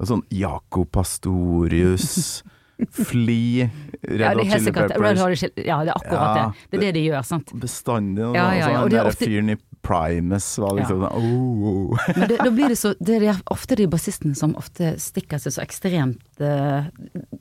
[0.02, 2.42] Sånn Jakob Pastorius,
[2.90, 3.62] Fli,
[4.02, 5.42] Red Ja, Hot Chili Peppers.
[5.62, 6.70] Ja, det er akkurat Ja, det.
[6.72, 7.52] Det er det de gjør, sant.
[7.62, 8.56] Bestandig Og, Ja, sånn.
[8.58, 12.02] ja, ja, sånn den ofte- fyren i Primus var liksom sånn oh.
[12.16, 15.54] Men det, da blir det så Det er ofte de bassistene som ofte stikker seg
[15.56, 16.86] så ekstremt eh,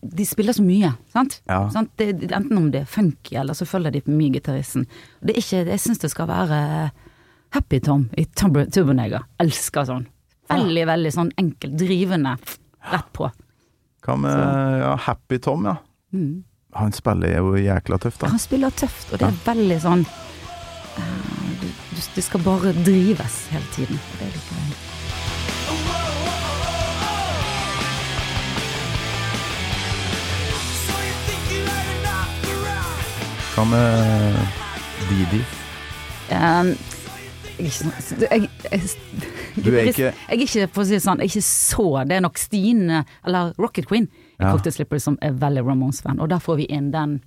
[0.02, 1.40] De spiller så mye, sant?
[1.50, 1.64] Ja.
[1.74, 1.92] sant?
[2.02, 4.88] Det, enten om det er funky, eller så følger de på mye gitaristen.
[5.22, 6.92] Jeg syns det skal være
[7.54, 9.22] Happy Tom i Turbo- Turboneger.
[9.40, 10.06] Elsker sånn.
[10.52, 12.36] Veldig, veldig sånn enkelt, drivende,
[12.92, 13.30] rett på.
[14.02, 15.78] Hva med ja, Happy Tom, ja.
[16.14, 16.44] Mm.
[16.80, 18.32] Han spiller jo jækla tøft, da.
[18.32, 21.68] Han spiller tøft, og det er veldig sånn uh, du,
[22.00, 24.00] du, skal bare drives hele tiden.
[24.20, 24.80] Det er around?
[33.52, 34.38] Hva med
[35.10, 35.42] Didi?
[36.32, 36.72] Um,
[37.62, 40.96] jeg, er ikke sånn- jeg, jeg, Du er ikke Jeg er ikke, for å si
[40.98, 44.08] det sånn, jeg er ikke så Det er nok Stine, eller Rocket Queen,
[44.40, 44.52] i Ja.
[44.56, 47.20] Cocktail Slippers som er veldig Ramones-fan, og der får vi inn den,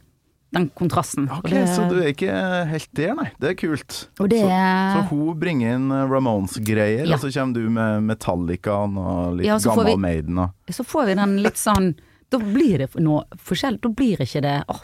[0.55, 1.29] den kontrasten.
[1.31, 2.33] Ok, og det, så du er ikke
[2.70, 3.29] helt der, nei.
[3.40, 4.09] Det er kult.
[4.18, 7.14] og det Så så, hun bringer inn eh, Ramones-greier, Ja.
[7.14, 10.83] og så kommer du med Metallicaen og litt Ja, så gammel vi- Maiden og Så
[10.85, 11.94] får vi den litt sånn
[12.31, 13.79] Da blir det noe forskjell.
[13.81, 14.81] Da blir ikke det åh,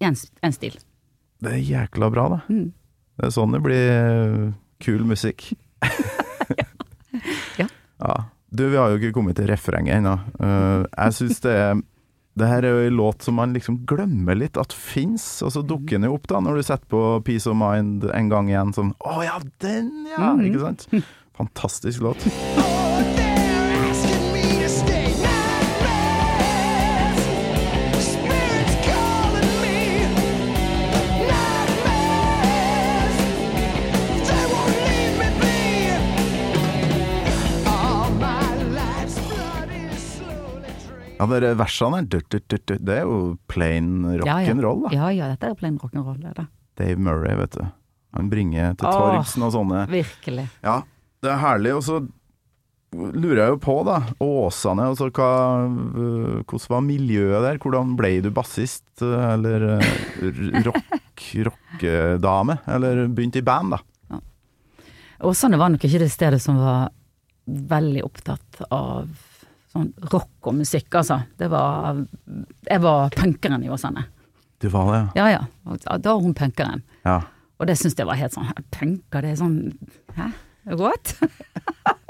[0.00, 0.78] en, en stil.
[1.42, 2.40] Det er jækla bra, da.
[2.48, 2.72] Mm.
[3.18, 5.52] Det er sånn det blir eh, kul musikk.
[7.58, 7.66] Ja.
[8.02, 8.14] Ja.
[8.50, 10.16] Du, vi har jo ikke kommet til refrenget ennå.
[10.40, 11.82] Uh, jeg syns det er
[12.34, 15.62] det her er jo en låt som man liksom glemmer litt at fins, og så
[15.62, 18.74] dukker den jo opp da når du setter på Peace of Mind en gang igjen
[18.74, 20.32] sånn Å ja, den ja!
[20.32, 20.48] Mhm.
[20.50, 20.88] Ikke sant?
[21.38, 22.26] Fantastisk låt.
[41.24, 44.52] Ja, det versene det er jo plain Ja, ja.
[44.52, 44.92] rock'n'roll, da.
[44.94, 46.20] Ja ja, dette er plain rock'n'roll.
[46.78, 47.64] Dave Murray, vet du.
[48.14, 50.46] Han bringer til torgsen torgs og sånne Virkelig.
[50.62, 50.82] Ja,
[51.24, 51.72] det er herlig.
[51.74, 51.98] Og så
[52.94, 55.30] lurer jeg jo på, da, Åsane, altså hva,
[55.66, 57.58] øh, hvordan var miljøet der?
[57.62, 62.58] Hvordan ble du bassist, øh, eller øh, rock, rockedame?
[62.70, 64.20] Eller begynte i band, da?
[65.24, 66.90] Åsane var nok ikke det stedet som var
[67.46, 69.08] veldig opptatt av
[69.74, 71.20] sånn rock og musikk, altså.
[71.40, 71.98] Det var
[72.70, 74.06] Jeg var punkeren i Åsane.
[74.62, 75.42] Du var det, Ja ja.
[75.66, 75.96] ja.
[75.98, 76.82] Da var hun punkeren.
[77.04, 77.20] ja?
[77.60, 79.58] Og det syns jeg var helt sånn Punker, det er sånn
[80.16, 80.30] Hæ?
[80.80, 81.12] What?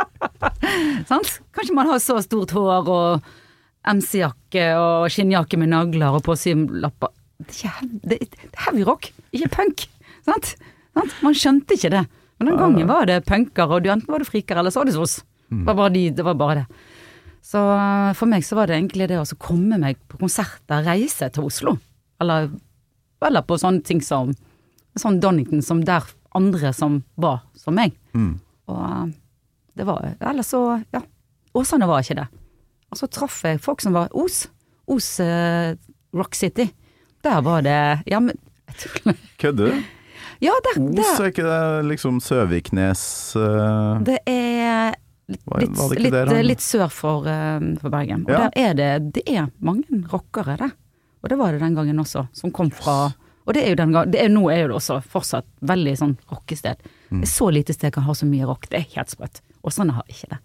[1.11, 1.41] Sant?
[1.55, 3.27] Kanskje man har så stort hår og
[3.85, 7.13] MC-jakke og skinnjakke med nagler og påsylapper.
[7.45, 7.73] Det
[8.09, 9.85] det er heavy rock, ikke punk.
[10.25, 10.55] Sant?
[10.95, 11.17] Sant?
[11.25, 12.05] Man skjønte ikke det.
[12.39, 14.89] Men den gangen var det punker, og du enten var du friker eller så var
[14.89, 15.19] det sos.
[15.51, 16.81] Det var bare, de, det var bare det.
[17.45, 21.29] Så eh, for meg så var det egentlig det å komme meg på konserter, reise
[21.35, 21.77] til Oslo.
[22.23, 22.49] Eller,
[23.25, 24.33] eller på sånne ting som
[24.99, 27.97] sånn Donington, som der andre som var som meg.
[28.17, 28.39] Mm.
[28.71, 29.05] Og eh,
[29.75, 30.63] det var Eller så,
[30.95, 31.03] ja.
[31.55, 32.29] Åsane var ikke det.
[32.91, 34.45] Og så traff jeg folk som var Os.
[34.91, 35.75] Os eh,
[36.15, 36.69] Rock City.
[37.25, 38.39] Der var det Ja, men.
[39.41, 39.85] Kødder du?
[40.43, 43.03] Ja, der, Os, er ikke det liksom Søviknes
[43.39, 44.97] øh, Det er
[45.29, 48.25] litt, litt, der litt sør for, eh, for Bergen.
[48.27, 48.49] Og Ja.
[48.49, 50.73] der er det Det er mange rockere det.
[51.23, 53.15] Og det var det den gangen også, som kom fra
[53.47, 55.93] Og det er jo den gang, det er, nå er jo det også fortsatt veldig
[55.99, 56.77] sånn rockested.
[57.13, 57.25] Mm.
[57.29, 59.41] Så lite sted kan ha så mye rock, det er helt sprøtt.
[59.63, 60.39] Åsane har ikke det.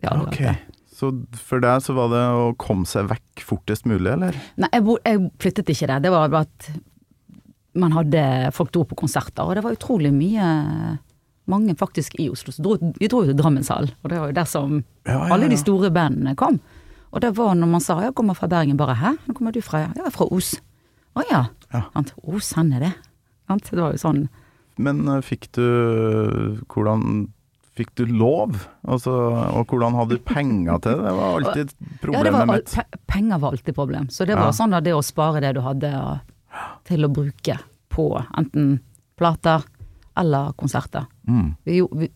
[0.00, 0.38] Det Ok.
[0.38, 0.56] det.
[0.94, 4.32] Så for deg så var det å komme seg vekk fortest mulig, eller?
[4.56, 6.02] Nei, jeg, bo, jeg flyttet ikke det.
[6.02, 6.70] Det var bare at
[7.74, 10.98] man hadde Folk dro på konserter, og det var utrolig mye
[11.46, 12.52] Mange faktisk i Oslo.
[12.52, 15.48] Så vi dro jo til Drammenshallen, og det var jo der som Ja, ja, alle
[15.50, 16.60] de store bandene kom.
[17.12, 19.60] Og det var når man sa 'jeg kommer fra Bergen', bare 'hæ, hvor kommer du
[19.60, 19.78] fra'?
[19.78, 20.54] Ja, jeg er fra Os.
[21.16, 21.44] Å ja.
[21.72, 21.82] Ja.
[21.92, 22.12] Sant?
[22.26, 22.92] Os, han er det.
[23.48, 23.70] Sant?
[23.70, 24.28] Det var jo sånn
[24.78, 27.28] Men øh, fikk du Hvordan
[27.76, 28.68] Fikk du lov?
[28.86, 31.04] Altså, og hvordan hadde du penger til det?
[31.04, 32.70] Det var alltid Ja, problemet var, mitt.
[32.70, 34.06] pe penger var alltid problem.
[34.08, 34.44] Så det Ja.
[34.44, 36.20] var sånn at det å spare det du hadde
[36.84, 37.58] til å bruke
[37.90, 38.78] på enten
[39.16, 39.64] plater
[40.16, 41.06] eller konserter.
[41.28, 41.54] Mm.
[41.64, 42.08] Vi, vi,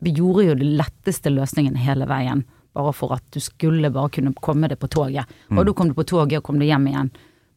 [0.00, 2.44] vi gjorde jo den letteste løsningen hele veien,
[2.76, 5.28] bare for at du skulle bare kunne komme deg på toget.
[5.48, 5.58] Mm.
[5.58, 7.10] Og da kom du på toget og kom du hjem igjen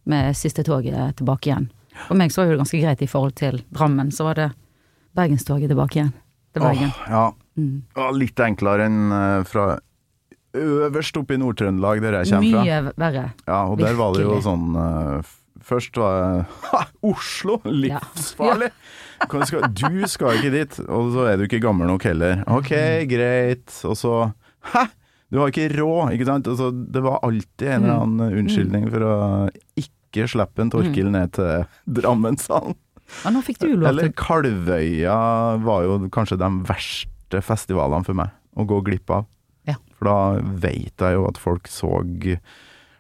[0.10, 1.70] med siste toget tilbake igjen.
[2.08, 4.50] For meg så var det ganske greit i forhold til Drammen, så var det
[5.14, 6.14] Bergenstoget tilbake igjen
[6.54, 6.90] til Bergen.
[6.90, 7.26] Åh, ja.
[7.54, 7.84] Mm.
[7.96, 9.68] Ja, Litt enklere enn øh, fra
[10.54, 12.66] øverst oppe i Nord-Trøndelag, der jeg kommer fra.
[12.66, 13.24] Mye verre.
[13.46, 15.32] Ja, og der var det jo sånn øh,
[15.64, 16.18] Først var
[16.74, 17.60] det Oslo!
[17.64, 18.68] Livsfarlig!
[18.74, 19.03] Hva
[19.46, 22.44] skal- Du skal ikke dit, og så er du ikke gammel nok heller.
[22.48, 22.70] Ok,
[23.10, 23.70] greit.
[23.86, 24.34] Og så
[24.74, 24.88] Hæ!
[25.32, 26.46] Du har ikke råd, ikke sant?
[26.48, 29.16] Altså, det var alltid en eller annen unnskyldning for å
[29.76, 32.76] ikke slippe en Torkil ned til Drammenshallen.
[33.26, 35.18] Ja, nå fikk du lov til Eller Kalvøya
[35.66, 39.26] var jo kanskje de verste festivalene for meg å gå glipp av.
[39.68, 39.76] Ja.
[39.98, 40.18] For da
[40.64, 41.90] vet jeg jo at folk så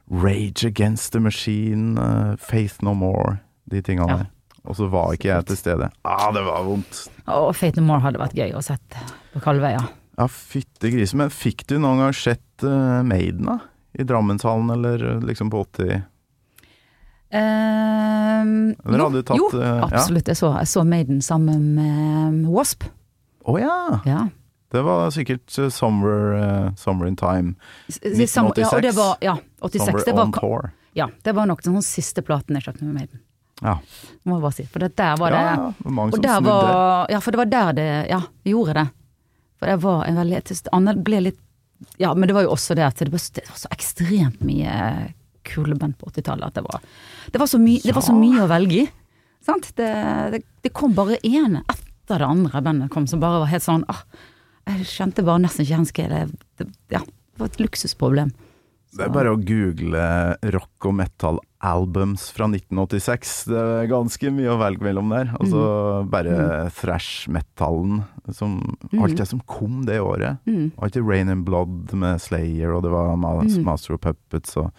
[0.10, 4.17] Rage Against the Machine, eh, Faith No More, de tingene Ja.
[4.17, 4.28] der.
[4.63, 5.89] Og så var ikke jeg til stede.
[6.08, 7.02] Ah, det var vondt.
[7.28, 8.95] Og Fate No More hadde vært gøy å sett
[9.34, 9.82] på Kalvøya.
[10.17, 11.17] Ja, fytte grise.
[11.19, 13.58] Men fikk du noen gang sett uh, Maiden, da?
[13.99, 16.02] I Drammenshallen, eller eh, liksom på 80
[17.34, 19.47] Ehm, Eller jo, tatt, jo,
[19.82, 20.28] absolutt.
[20.28, 20.32] ja?
[20.34, 22.86] Jeg så, jeg så Maiden sammen med Wasp.
[23.49, 23.78] Å ja!
[24.08, 24.19] Ja.
[24.73, 27.56] Det var sikkert Summer, uh, summer in Time.
[27.89, 29.86] S- s- Ja, og det var, ja, 86.
[29.86, 30.71] Summer Det var, on Tour.
[30.97, 33.19] ja, det var nok den siste platen jeg kjøpte med Maiden.
[33.63, 33.78] Ja.
[34.28, 34.65] Må jeg bare si.
[34.71, 36.43] For det der var det ja, det mange som snudde.
[36.47, 38.86] var Ja, for det var der det Ja, gjorde det.
[39.60, 40.41] For det var en veldig
[40.76, 41.39] Anne ble litt
[41.99, 44.76] Ja, men det var jo også det at det var, det var så ekstremt mye
[45.43, 46.84] kule band på 80-tallet at det var
[47.32, 48.86] Det var så, my, det var så mye å velge i.
[49.43, 49.73] Sant?
[49.76, 49.89] Det,
[50.32, 53.84] det, det kom bare én etter det andre bandet kom som bare var helt sånn
[53.91, 54.04] ah,
[54.69, 56.23] Jeg skjønte bare nesten ikke henske det,
[56.60, 58.32] det Ja, det var et luksusproblem.
[58.93, 60.04] Det er bare å google
[60.54, 63.34] rock og metal albums fra 1986.
[63.52, 65.32] Det er ganske mye å velge mellom der.
[65.39, 65.63] Altså
[66.12, 68.04] bare thrash-metallen
[68.36, 68.60] som
[68.99, 70.43] Alt det som kom det året.
[70.78, 74.71] Alt det Rain and Blood med Slayer, og det var Ma Master of Puppets og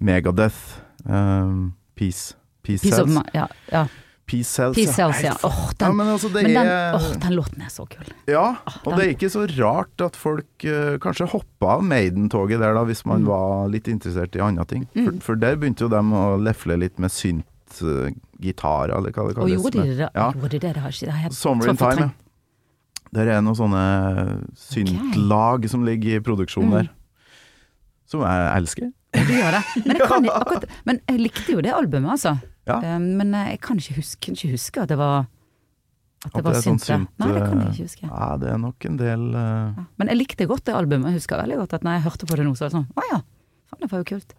[0.00, 0.80] Megadeth.
[1.04, 2.34] Um, Peace.
[2.66, 3.86] Peace, peace of ja, ja.
[4.26, 5.36] Peace Cells, Peace Cells, ja.
[5.46, 8.08] Åh, oh, den, ja, men altså, men den, er oh, den låten er så kul.
[8.26, 12.58] Ja, og den- det er ikke så rart at folk uh, kanskje hoppa av Maiden-toget
[12.58, 13.28] der, da, hvis man Mm.
[13.30, 14.88] var litt interessert i andre ting.
[14.96, 19.44] For, for der begynte jo dem å lefle litt med synt-gitarer, eller hva det Og
[19.44, 19.54] kalles.
[19.62, 20.10] gjorde de det?
[20.14, 20.32] Ja.
[20.32, 20.74] Gjorde de det?
[20.74, 22.10] Det har ikke det har Summer in Time, ja.
[23.14, 23.84] Der er noen sånne
[24.58, 26.72] syntlag som ligger i produksjon Mm.
[26.80, 26.90] der.
[28.10, 28.90] Som jeg elsker.
[29.14, 29.62] Du gjør det.
[29.86, 32.34] Men jeg, kan, akkurat, men jeg likte jo det albumet, altså.
[32.66, 32.80] Ja.
[32.96, 35.26] Um, Men eh, jeg kan ikke huske, kan ikke huske at det var
[36.24, 37.22] At det At det var sånn synt der.
[37.22, 38.08] Nei, det kan jeg eh, ikke huske.
[38.08, 39.44] Ja, det er nok en del uh...
[39.76, 39.84] Ja.
[40.00, 41.12] Men jeg likte godt det albumet.
[41.12, 42.90] Jeg husker veldig godt at når jeg hørte på det nå, så var det sånn
[42.90, 43.22] Å ja,
[43.70, 44.36] faen det var jo kult.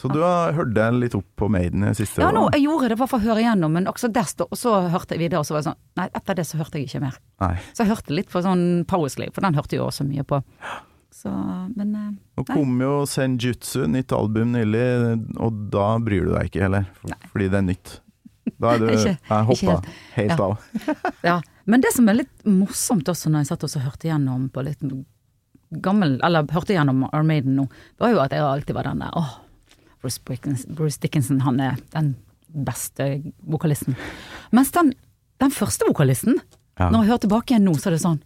[0.00, 2.22] Så du har hørt deg litt opp på Maiden i siste?
[2.24, 4.56] Ja, nå, jeg gjorde det bare for å høre igjennom, men også der stod, og
[4.56, 6.88] så hørte jeg videre, og så var det sånn Nei, etter det så hørte jeg
[6.88, 7.18] ikke mer.
[7.42, 7.50] Nei.
[7.76, 10.40] Så jeg hørte litt på sånn Powerslave, for den hørte jeg jo også mye på.
[11.20, 11.30] Så,
[11.76, 12.54] men eh, Nå Nei.
[12.56, 14.84] kom jo Senjutsu, nytt album nylig,
[15.36, 17.90] og da bryr du deg ikke heller, for, fordi det er nytt.
[18.60, 19.90] Da er du Ikke- hoppa helt.
[20.16, 20.46] helt, Ja.
[20.46, 21.12] av.
[21.28, 21.34] Ja,
[21.68, 24.80] men det som er litt morsomt også når jeg satt og hørte gjennom på litt
[25.84, 27.66] gammel, eller hørte gjennom Armaden nå,
[28.00, 29.36] var jo at jeg alltid var den der åh,
[30.00, 32.14] Bruce, Dickinson, Bruce Dickinson, han er den
[32.64, 33.10] beste
[33.44, 33.94] vokalisten.
[34.56, 34.94] Mens den,
[35.38, 36.40] den første vokalisten,
[36.80, 36.88] Ja.
[36.88, 38.22] når jeg hører tilbake igjen nå, så er det sånn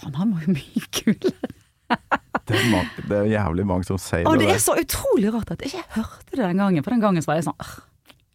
[0.00, 1.50] faen, han var jo mye kulere.
[2.50, 5.30] Det, er mange, det er jævlig mange som sier Og det, det er så utrolig
[5.34, 7.70] rart at jeg ikke hørte det den gangen, for den gangen så var jeg sånn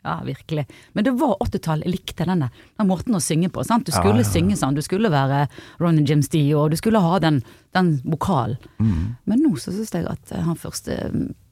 [0.05, 0.67] ja, virkelig.
[0.93, 3.63] Men det var 80-tall, jeg likte denne, den måten å synge på.
[3.65, 3.87] Sant?
[3.87, 4.29] Du skulle ja, ja.
[4.35, 5.47] synge sånn, du skulle være
[5.81, 7.39] Ronny James D, og du skulle ha den,
[7.73, 8.59] den vokalen.
[8.77, 9.15] Mm.
[9.25, 10.99] Men nå så syns jeg at eh, han første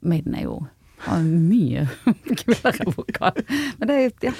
[0.06, 0.60] Maiden er jo
[1.04, 1.86] har mye
[2.40, 3.42] kulere vokal.
[3.80, 3.98] Men det
[4.30, 4.34] ja.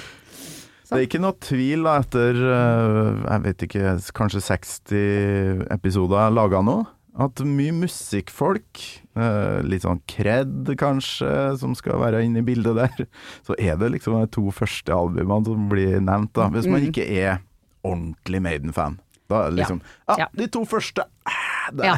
[0.85, 6.61] Det er ikke noe tvil da, etter eh, jeg vet ikke, kanskje 60 episoder laga
[6.61, 6.77] nå,
[7.15, 8.81] at mye musikkfolk,
[9.15, 11.29] eh, litt sånn cred kanskje,
[11.61, 13.07] som skal være inne i bildet der,
[13.47, 17.07] så er det liksom de to første albumene som blir nevnt, da, hvis man ikke
[17.07, 17.39] er
[17.85, 18.99] ordentlig Maiden-fan.
[19.31, 21.41] Da er det liksom Ja, ah, de to første eh.
[21.81, 21.95] Ja,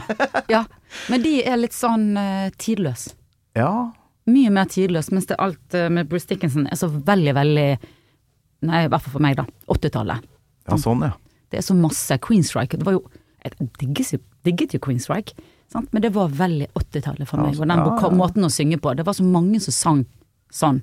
[0.47, 0.61] ja.
[1.11, 3.17] Men de er litt sånn uh, tidløse.
[3.57, 3.71] ja.
[4.27, 7.69] Mye mer tidløse, mens det alt uh, med Bruce Dickinson er så veldig, veldig
[8.67, 9.43] Nei, i hvert fall for meg, da.
[9.69, 10.23] 80-tallet.
[10.67, 11.13] Ja, sånn, ja.
[11.51, 12.79] Det er så masse Queenstrike.
[12.79, 13.03] Det var jo
[13.45, 15.35] Jeg digges jo, digget jo Queenstrike,
[15.71, 15.89] sant?
[15.93, 17.55] men det var veldig 80-tallet for meg.
[17.55, 18.09] så- Og den ja, ja.
[18.15, 18.95] måten å synge på.
[18.95, 20.05] Det var så mange som sang
[20.53, 20.81] sånn.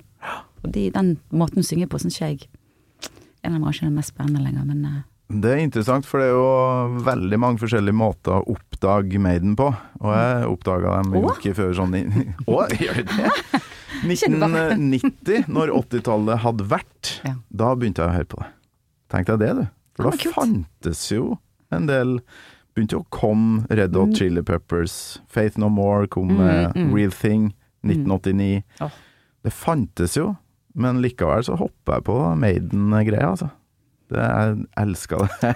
[0.64, 2.46] Og de, den måten å synge på syns jeg
[3.44, 5.02] en av dem var ikke den mest spennende lenger, men eh,
[5.40, 9.66] Det er interessant, for det er jo veldig mange forskjellige måter å oppdage Maiden på.
[10.00, 11.92] Og jeg oppdaga dem jo ikke før sånn
[12.48, 13.30] Å, gjør du det?
[14.04, 17.34] 1990, når 80-tallet hadde vært, Ja.
[17.50, 18.48] da begynte jeg å høre på det.
[19.12, 19.64] Tenk deg det, du.
[19.96, 21.38] For da fantes jo
[21.74, 22.16] en del
[22.74, 26.94] Begynte å komme Red Hot Chili Peppers, Faith No More kom med Mm, mm.
[26.96, 27.52] Real Thing,
[27.86, 28.62] 1989.
[28.82, 28.90] Oh.
[29.44, 30.32] Det fantes jo,
[30.74, 33.50] men likevel så hoppa jeg på Maiden-greia, altså.
[34.10, 35.52] Det, jeg elska det.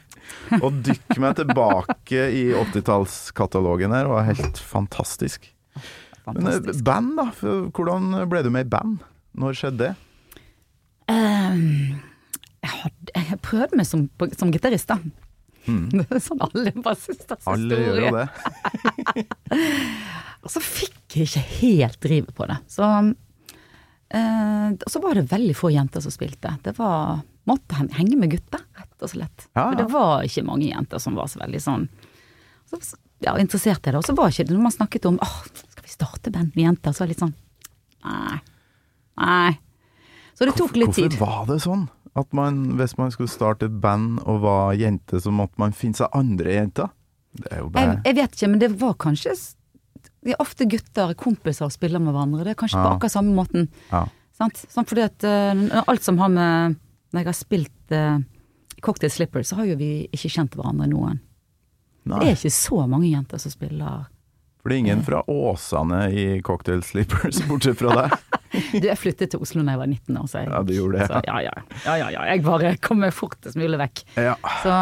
[0.64, 5.46] Å dykke meg tilbake i 80-tallskatalogen her var helt fantastisk.
[6.26, 7.28] Men eh, band, da?
[7.36, 8.98] For Hvordan ble du med i band?
[9.38, 9.94] Når skjedde det?
[11.06, 12.00] Um,
[12.64, 14.98] jeg, hadde, jeg prøvde meg som, som gitarist, da.
[15.96, 17.52] Det er sånn alle bassisters Hmm.
[17.54, 18.26] Alle gjør jo det.
[20.46, 22.56] Og så fikk jeg ikke helt drivet på det.
[22.70, 22.86] Så,
[24.14, 26.52] eh, og så var det veldig få jenter som spilte.
[26.62, 29.44] Det var Måtte henge med gutter, rett og slett.
[29.54, 31.84] Ja, For det var ikke mange jenter som var så veldig sånn
[32.66, 32.80] så,
[33.22, 34.00] ja, interessert i det.
[34.00, 36.64] Og så var ikke det når man snakket om åh, skal vi starte band med
[36.64, 37.36] jenter, så var det litt sånn
[38.02, 38.40] nei.
[39.22, 39.52] Nei.
[40.34, 41.14] Så det tok litt tid.
[41.14, 41.86] Hvorfor var det sånn?
[42.16, 45.98] At man, hvis man skulle starte et band og var jente, så måtte man finne
[45.98, 46.92] seg andre jenter?
[47.36, 49.34] Det er jo Jeg, bare jeg vet ikke, men det var kanskje
[50.24, 52.46] Det er ofte gutter, kompiser, spiller med hverandre.
[52.46, 53.68] Det er kanskje på akkurat samme måten.
[53.90, 54.06] Ja.
[54.36, 54.64] Sant?
[54.72, 56.80] Sånn fordi at uh, alt som har med
[57.12, 58.18] Når jeg har spilt uh,
[58.84, 61.20] Cocktail Slippers, så har jo vi ikke kjent hverandre noen.
[62.06, 64.04] Det er ikke så mange jenter som spiller
[64.66, 68.14] for det er ingen fra Åsane i Cocktail Slippers, bortsett fra deg.
[68.52, 71.00] Du, jeg flyttet til Oslo da jeg var 19 år, så jeg, Ja, du gjorde
[71.00, 71.08] det.
[71.10, 71.52] Så, ja, ja,
[71.84, 72.24] ja, ja, ja.
[72.32, 74.02] Jeg bare kommer fortest mulig vekk.
[74.20, 74.34] Ja.
[74.62, 74.76] Så,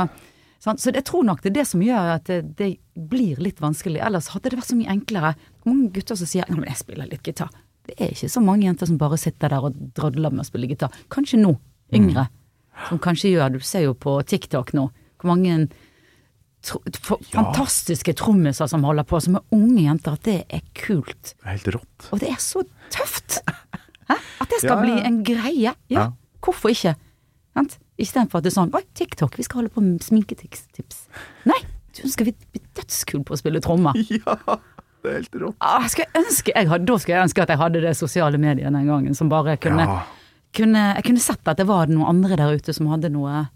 [0.67, 3.63] sånn, så jeg tror nok det er det som gjør at det, det blir litt
[3.65, 4.03] vanskelig.
[4.05, 5.35] Ellers hadde det vært så mye enklere.
[5.69, 7.53] Mange gutter som sier ja, men jeg spiller litt gitar.
[7.89, 10.71] det er ikke så mange jenter som bare sitter der og drodler med å spille
[10.71, 10.95] gitar.
[11.13, 11.57] Kanskje nå,
[11.95, 12.29] yngre,
[12.89, 14.89] som kanskje gjør Du ser jo på TikTok nå
[15.21, 15.69] hvor mange
[16.65, 20.17] tro, for, fantastiske trommiser som holder på, som er unge jenter.
[20.19, 21.35] At det er kult.
[21.35, 22.09] Det er helt rått.
[22.13, 23.39] Og det er så tøft!
[24.09, 24.17] Hæ?
[24.41, 25.75] At det skal Ja, bli en greie.
[25.89, 26.11] Ja,
[26.45, 26.95] hvorfor ikke?
[27.55, 27.79] Sant?
[27.99, 31.05] Istedenfor at det er sånn Oi, TikTok, vi skal holde på med sminketips.
[31.47, 31.61] Nei,
[31.95, 33.95] du skal vi bli dødskule på å spille trommer.
[34.19, 34.35] Ja,
[35.05, 35.57] det er helt rått.
[35.61, 38.39] Ah, skal jeg ønske jeg hadde, da skulle jeg ønske at jeg hadde det sosiale
[38.41, 39.99] mediet den gangen, som bare kunne, Ja.
[40.57, 43.49] kunne Jeg kunne sett at det var noen andre der ute som hadde noe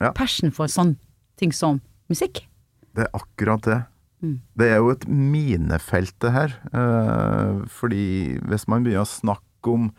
[0.00, 0.10] Ja.
[0.12, 0.96] passion for sånn
[1.38, 1.80] ting som
[2.10, 2.46] musikk.
[2.94, 3.78] Det er akkurat det.
[4.24, 4.34] Mm.
[4.56, 6.56] Det er jo et minefelt det her.
[6.72, 8.04] Eh, fordi
[8.48, 9.90] hvis man begynner å snakke om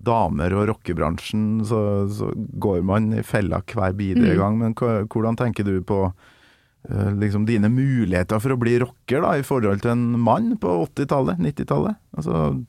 [0.00, 4.38] damer og rockebransjen, så, så går man i fella hver bidige Mm.
[4.40, 4.58] gang.
[4.58, 4.74] Men
[5.12, 5.98] hvordan tenker du på
[6.88, 10.72] eh, liksom dine muligheter for å bli rocker da, i forhold til en mann på
[10.86, 11.98] 80-tallet, 90-tallet?
[12.16, 12.64] Altså,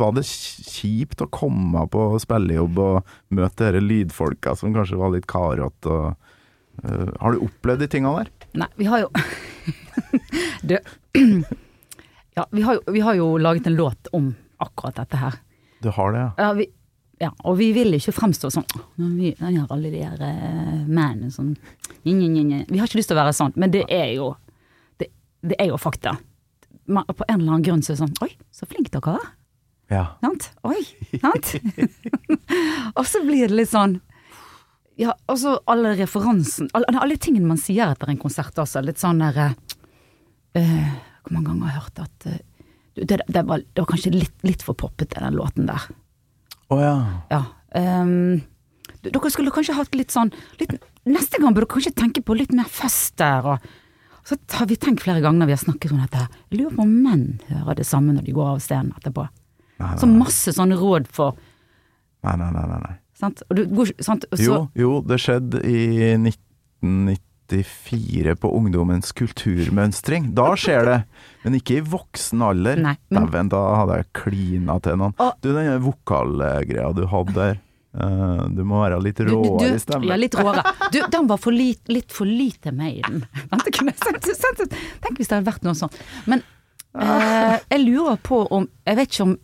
[0.00, 5.28] var det kjipt å komme på spillejobb og møte disse lydfolka som kanskje var litt
[5.30, 5.86] karete?
[5.86, 6.16] og,
[6.82, 8.30] eh, Har du opplevd de tingene der?
[8.64, 9.10] Nei, vi har jo
[10.62, 10.80] det,
[12.34, 15.34] Ja, vi har, jo, vi har jo laget en låt om akkurat dette her.
[15.82, 16.30] Du har det, ja?
[16.36, 16.66] Ja, vi,
[17.20, 18.64] ja, og vi vil ikke fremstå sånn
[18.96, 22.62] vi, Vi har alle de der uh, mennene som nye, nye, nye.
[22.68, 24.30] Vi har ikke lyst til å være sånn, men det er jo
[25.00, 25.10] Det,
[25.44, 26.14] det er jo fakta.
[26.86, 29.28] Man, på en eller annen grunn så er det sånn Oi, så flinke dere er.
[29.90, 30.04] Ja.
[30.22, 30.52] Sant?
[30.64, 30.80] Oi,
[31.18, 31.54] sant?
[32.98, 33.98] og så blir det litt sånn
[35.00, 38.82] Ja, altså alle referansen alle, alle tingene man sier etter en konsert altså.
[38.84, 39.54] Litt sånn der eh,
[40.60, 40.90] eh,
[41.24, 42.38] Hvor mange ganger har jeg hørt at uh,
[43.00, 45.86] det, det, var, det var kanskje litt, litt for poppete, den låten der.
[46.70, 46.94] Å ja.
[47.30, 47.40] Ja.
[48.02, 48.42] um,
[49.06, 50.74] dere skulle kanskje hatt litt sånn litt,
[51.08, 53.46] Neste gang burde dere kanskje tenke på litt mer fest der.
[53.48, 53.68] Og,
[54.28, 56.26] så har vi tenkt flere ganger når vi har snakket om dette.
[56.50, 59.24] Jeg lurer på om menn hører det samme når de går av scenen etterpå.
[59.80, 61.38] Nei, Så masse sånne råd for
[62.26, 62.96] nei, nei, nei, nei, nei.
[63.20, 63.42] Sant?
[63.54, 63.62] Du,
[64.02, 64.24] sant?
[64.32, 70.30] Så, Jo, jo, det skjedde i 1994 på Ungdommens kulturmønstring.
[70.36, 70.98] Da skjer det,
[71.44, 72.76] men ikke i voksen alder.
[72.82, 75.14] Nei, men- da hadde jeg klina til noen.
[75.18, 75.20] Å.
[75.40, 77.56] Du, den vokalgreia du hadde der,
[77.90, 79.74] Uh, du må være litt råere i
[80.06, 80.62] ja, litt råere.
[80.94, 83.24] Du, den var for lit, litt for lite med i den.
[83.50, 85.98] Tenk hvis det hadde vært noe sånt.
[86.30, 86.38] Men
[86.94, 89.34] uh, jeg lurer på om Jeg vet ikke om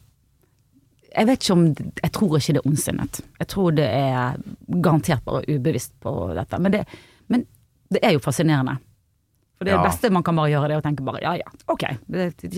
[1.16, 1.62] jeg vet ikke om
[2.02, 3.20] Jeg tror ikke det er ondsinnet.
[3.40, 4.36] Jeg tror det er
[4.84, 6.58] garantert bare ubevisst på dette.
[6.60, 6.84] Men det,
[7.32, 7.46] men
[7.90, 8.76] det er jo fascinerende.
[9.56, 9.82] For det Ja.
[9.86, 11.84] beste man kan bare gjøre, det er å tenke bare ja ja, ok,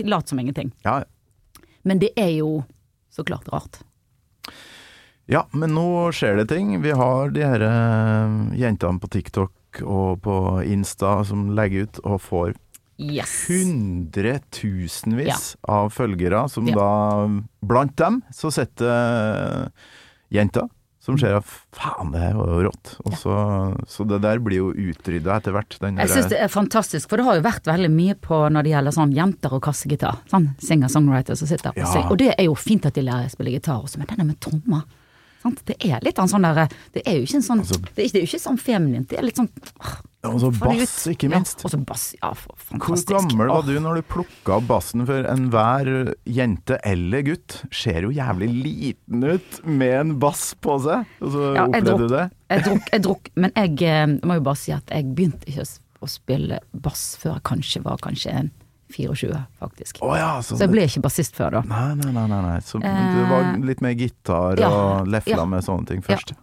[0.05, 0.73] lat som ingenting.
[0.85, 1.05] Ja,
[1.85, 2.65] Men det er jo
[3.15, 3.79] så klart rart.
[5.31, 6.73] Ja, men nå skjer det ting.
[6.83, 10.35] Vi har de her eh, jentene på TikTok og på
[10.65, 12.55] Insta som legger ut og får
[12.99, 13.45] Yes.
[13.49, 16.75] hundretusenvis av følgere, som Ja.
[16.75, 17.29] da
[17.63, 19.69] Blant dem så sitter eh,
[20.33, 20.67] jenter
[21.01, 22.91] som ser at faen, det var jo rått.
[23.07, 23.33] Og så,
[23.89, 25.79] så det der blir jo utrydda etter hvert.
[25.81, 28.63] Den Jeg syns det er fantastisk, for det har jo vært veldig mye på når
[28.67, 30.19] det gjelder sånn jenter og kassegitar.
[30.29, 31.87] Sånn singer-songwriter som sitter og Ja.
[31.87, 32.11] synger.
[32.13, 34.37] Og det er jo fint at de lærer å spille gitar også, men denne med
[34.41, 34.83] trommer
[35.49, 35.65] sant?
[35.69, 38.21] Det er litt sånn derre Det er jo ikke en sånn Altså- det, er, det
[38.21, 39.97] er jo ikke sånn feminint, det er litt sånn åh,
[40.29, 41.61] Og så bass, ikke minst.
[41.63, 42.05] Ja, og så bass.
[42.19, 43.07] Ja, fantastisk.
[43.13, 45.05] Hvor gammel var du når du plukka opp bassen?
[45.07, 45.91] For enhver
[46.27, 51.07] jente eller gutt ser jo jævlig liten ut med en bass på seg.
[51.23, 52.25] Og så Ja, opplevde du det?
[52.51, 55.65] Jeg drukk, jeg drukk, men jeg jeg må jo bare si at jeg begynte ikke
[56.03, 58.51] å spille bass før jeg kanskje var kanskje en
[58.95, 59.99] 24, faktisk.
[60.03, 61.63] Oh, ja, så, Så jeg ble ikke bassist før da.
[61.69, 62.27] Nei, nei, nei.
[62.31, 62.59] nei, nei.
[62.65, 65.47] Så Eh, det var litt mer gitar ja, og lefla ja.
[65.47, 66.35] med sånne ting først.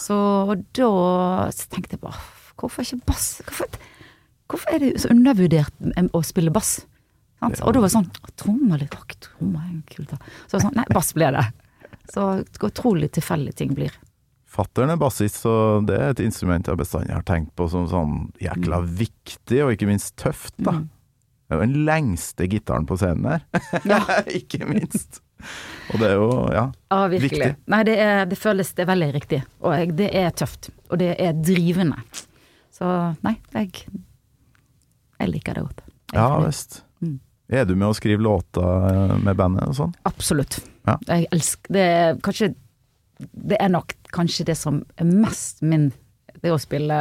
[0.00, 0.16] Så
[0.76, 0.90] da
[1.56, 2.20] så tenkte jeg bare
[2.60, 3.40] Hvorfor ikke bass?
[3.46, 3.78] Hvorfor,
[4.52, 5.72] hvorfor er det så undervurdert
[6.12, 6.82] å spille bass?
[7.40, 7.62] Sant?
[7.64, 10.12] Og da var det sånn Trommer litt Åh, trommer er kult.
[10.50, 11.46] Så sånn, nei, bass ble det.
[12.12, 12.26] Så
[12.68, 13.94] utrolig tilfeldig ting blir.
[14.50, 18.16] Fattern er bassist, så det er et instrument jeg bestandig har tenkt på som sånn
[18.42, 18.88] jækla Mm.
[18.98, 20.82] viktig, og ikke minst tøft, da.
[21.50, 23.40] Det er jo den lengste gitaren på scenen her.
[23.82, 23.98] Ja.
[24.38, 25.18] ikke minst.
[25.90, 26.62] Og det er jo, ja.
[26.92, 27.40] Ja, virkelig.
[27.40, 27.48] Viktig.
[27.74, 29.40] Nei, det, er, det føles det er veldig riktig.
[29.64, 30.70] Og jeg, det er tøft.
[30.92, 31.98] Og det er drivende.
[32.70, 32.86] Så
[33.26, 33.82] nei, jeg,
[35.18, 35.84] jeg liker det godt.
[36.14, 36.84] Jeg Ja visst.
[37.02, 37.18] Mm.
[37.50, 39.94] Er du med å skrive låter med bandet og sånn?
[40.06, 40.62] Absolutt.
[40.86, 41.00] Ja.
[41.10, 42.54] Jeg elsker Det er kanskje
[43.18, 45.90] Det er nok kanskje det som er mest min
[46.40, 47.00] Det å spille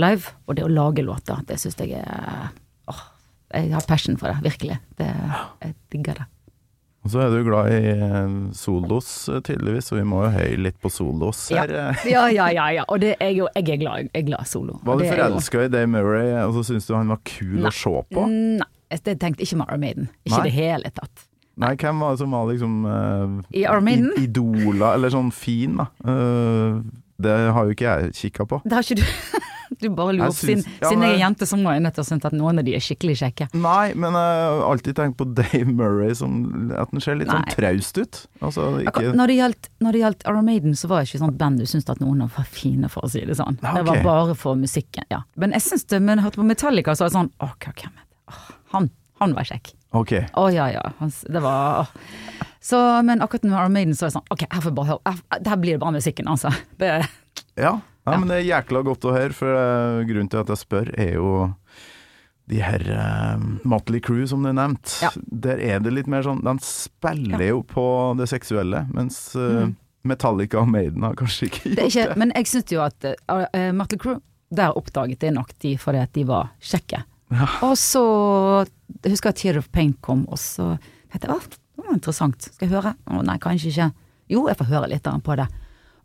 [0.00, 1.42] live, og det å lage låter.
[1.46, 2.54] Det syns jeg er
[3.54, 4.78] jeg har passion for det, virkelig.
[4.98, 5.10] Det,
[5.62, 6.26] jeg digger det.
[7.04, 10.56] Og så er du glad i eh, solos, eh, tydeligvis, og vi må jo høye
[10.64, 11.66] litt på solos Ja.
[11.66, 11.74] her.
[11.90, 12.06] eh.
[12.08, 12.68] Ja, ja, ja.
[12.78, 12.84] ja.
[12.88, 14.78] Og det er jo, jeg er glad, jeg er glad i solo.
[14.86, 17.68] Var du forelska i Dave Murray, og så syntes du han var kul Nei.
[17.68, 18.24] å se på?
[18.32, 20.08] Nei, jeg tenkte ikke Mara Maiden.
[20.24, 21.26] Ikke i det hele tatt.
[21.60, 25.86] Nei, hvem var det som var liksom uh, I Iron Idola, eller sånn fin, da.
[26.02, 26.80] Uh,
[27.20, 28.58] det har jo ikke jeg kikka på.
[28.64, 29.06] Det har ikke du
[29.82, 32.04] Du bare lurer opp sin, ja, sin jeg er jente, som må jeg nødt til
[32.04, 33.48] å synes at noen av de er skikkelig kjekke.
[33.58, 37.46] Nei, men jeg har alltid tenkt på Dave Murray som at han ser litt sånn
[37.54, 38.20] traust ut.
[38.44, 41.88] Altså ikke Når det gjaldt, når Maiden, så var det ikke sånn band du syntes
[41.90, 43.58] at noen var fine, for å si det sånn.
[43.60, 43.80] Okay.
[43.80, 45.22] Det var bare for musikken, ja.
[45.40, 47.96] Men jeg syns det, men jeg hørte på Metallica, så var det sånn Å, er
[47.96, 48.04] det?
[48.30, 48.44] Åh,
[48.74, 48.90] han,
[49.22, 49.72] han var kjekk.
[49.94, 50.12] Ok.
[50.34, 50.82] Å ja, ja.
[51.30, 51.90] Det var åh.
[52.64, 54.88] Så, men akkurat med Iron Maiden så er det sånn Ok, her får jeg bare
[54.94, 55.12] høre.
[55.12, 56.52] her- Der blir det bare musikken, altså.
[56.80, 56.92] Det,
[57.60, 57.74] Ja.
[58.04, 58.18] Ja, Ja.
[58.18, 61.14] men det er jækla godt å høre, for eh, grunnen til at jeg spør, er
[61.16, 61.30] jo
[62.52, 64.98] de her uh, Motley Crew som du nevnte.
[65.00, 65.10] Ja.
[65.16, 67.86] Der er det litt mer sånn De spiller jo på
[68.18, 69.74] det seksuelle, mens uh, mm.
[70.04, 72.18] Metallica og Maiden har kanskje ikke gjort det Ikke, det.
[72.20, 74.20] Men jeg syns jo at uh, Motley Crue,
[74.54, 77.00] der oppdaget jeg nok de fordi at de var kjekke.
[77.32, 77.48] Ja.
[77.66, 78.04] Og så
[79.02, 80.74] Jeg husker at Tear of Pain kom, og så
[81.10, 81.40] tenkte jeg å,
[81.74, 82.50] det var interessant.
[82.52, 82.92] Skal jeg høre?
[83.08, 83.88] Å nei, kanskje ikke.
[84.30, 85.48] Jo, jeg får høre litt på det.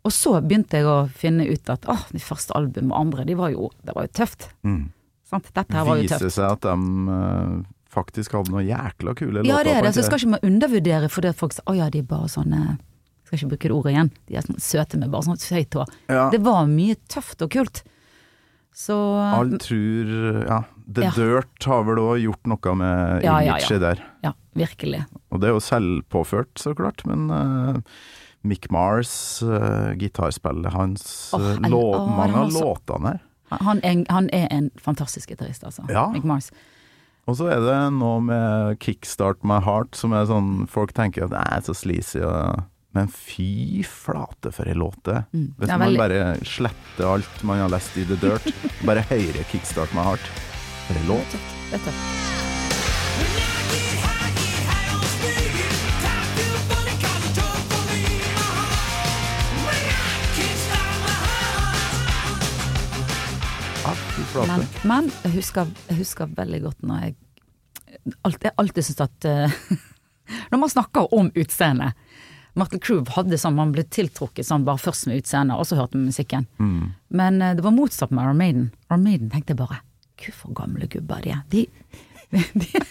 [0.06, 3.36] Og så begynte jeg å finne ut at åh, de første album og andre, de
[3.36, 4.48] var jo, det var jo tøft.
[4.64, 4.88] Mm.
[5.28, 5.50] Sant?
[5.54, 6.32] Dette her var jo tøft.
[6.34, 7.60] seg at de uh,
[7.92, 9.50] faktisk hadde noe jækla kule låter.
[9.50, 9.94] Ja, det er det.
[9.98, 12.78] Så skal ikke man undervurdere fordi folk sier å ja, de er bare sånne
[13.28, 14.12] Skal ikke bruke det ordet igjen.
[14.26, 15.96] De er sånn søte med bare sånt høyt hår.
[16.10, 16.26] Ja.
[16.32, 17.84] Det var mye tøft og kult.
[18.74, 21.12] Så Alle tror Ja, The Ja.
[21.14, 24.02] Dirt har vel òg gjort noe med Ja, ja, imaget der.
[24.24, 25.04] Ja, virkelig.
[25.30, 27.78] Og det er jo selvpåført, så klart, men eh,
[28.42, 33.20] Mick Mars, uh, gitarspillet hans, oh, jeg- lå, mange av låtene her.
[33.50, 35.82] Han er, han er en fantastisk gitarist, altså.
[35.90, 36.06] Ja.
[36.14, 36.50] Mick Mars.
[37.28, 41.30] Og så er det noe med 'Kickstart My Heart' som er sånn Folk tenker at
[41.30, 42.22] det er så sleazy,
[42.94, 45.26] men fy flate for ei låt det er.
[45.34, 45.54] Mm.
[45.58, 48.50] Hvis man bare sletter alt man har lest i The Dirt,
[48.86, 50.30] bare hører 'Kickstart My Heart'.
[50.88, 51.38] For ei låt.
[51.70, 52.49] Det er tøft.
[64.48, 67.16] Men, men jeg, husker, jeg husker veldig godt når jeg
[68.24, 69.78] alt, Jeg alltid syntes at uh,
[70.52, 71.92] Når man snakker om utseende
[72.58, 75.94] Martin Crewe hadde sånn, man ble tiltrukket sånn bare først med utseendet, og så hørte
[75.94, 76.48] man musikken.
[76.58, 76.88] Mm.
[77.14, 78.64] Men uh, det var motsatt med Iron Maiden.
[78.90, 79.78] Iron Maiden tenkte jeg bare
[80.20, 81.44] Gud, for gamle gubber de er.
[81.54, 81.62] De,
[82.64, 82.82] de,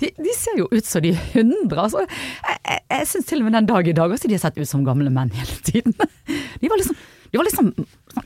[0.00, 1.88] de, de ser jo ut som de er hundre.
[1.88, 4.42] Altså, jeg jeg, jeg syns til og med den dag i dag også de har
[4.44, 5.94] sett ut som gamle menn hele tiden.
[6.62, 6.96] De var liksom,
[7.28, 7.66] de var liksom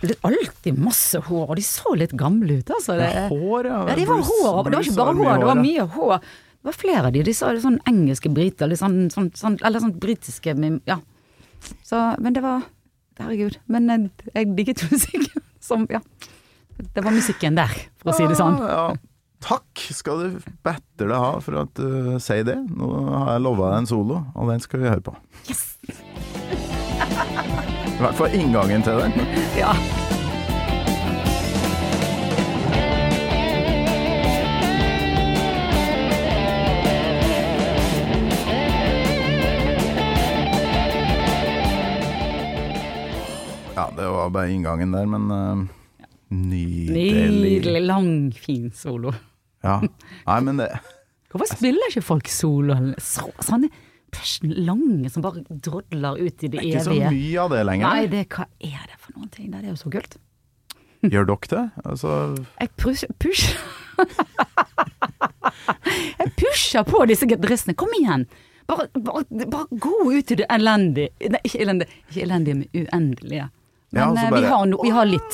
[0.03, 2.70] litt- alltid masse hår, og de så litt gamle ut.
[2.76, 2.97] Altså.
[2.99, 3.80] Det, Hår, ja.
[3.89, 4.62] ja, de var Bruce- hår.
[4.64, 6.18] Det var ikke bare hår, hår, det var mye hår.
[6.59, 7.22] Det var flere av de.
[7.22, 10.55] De sa det sånn engelske briter, eller sånn, sånn, sånn, eller sånn britiske
[10.86, 10.99] Ja.
[11.82, 12.62] Så, men det var
[13.18, 13.57] Herregud.
[13.66, 16.01] Men jeg, jeg digget musikken som Ja.
[16.95, 18.59] Det var musikken der, for å si det sånn.
[18.62, 18.97] Ja, ja.
[19.43, 22.55] Takk skal du bedre ha for at du sier det.
[22.70, 22.86] Nå
[23.24, 25.14] har jeg lova deg en solo, og den skal vi høre på.
[25.51, 25.78] Yes!
[27.99, 29.12] I hvert fall inngangen til den.
[29.59, 29.72] Ja.
[43.74, 45.66] Ja, det var bare inngangen der, men uh,
[46.30, 47.11] nydelig.
[47.34, 49.11] Nydelig, lang, fin solo.
[49.66, 49.80] Ja.
[49.82, 50.70] Nei, men det
[51.32, 52.78] Hvorfor spiller ikke folk solo?
[53.03, 53.66] Så, sånne
[54.43, 57.87] lange som bare drodler ut i det, er ikke så mye av det lenger.
[57.89, 59.47] Nei, det, hva er det for noen ting?
[59.53, 60.13] Det er jo så kult.
[61.13, 61.65] Gjør dere det?
[61.85, 62.11] Altså,
[62.61, 63.45] Jeg pusher, push.
[66.19, 67.75] Jeg pusher på disse dressene.
[67.79, 68.23] Kom igjen!
[68.69, 73.47] Bare, bare, bare gå ut i det elendige Nei, ikke elendige, ikke elendige, men uendelige.
[73.91, 75.33] Men Ja, og så eh, vi, har no, vi har litt.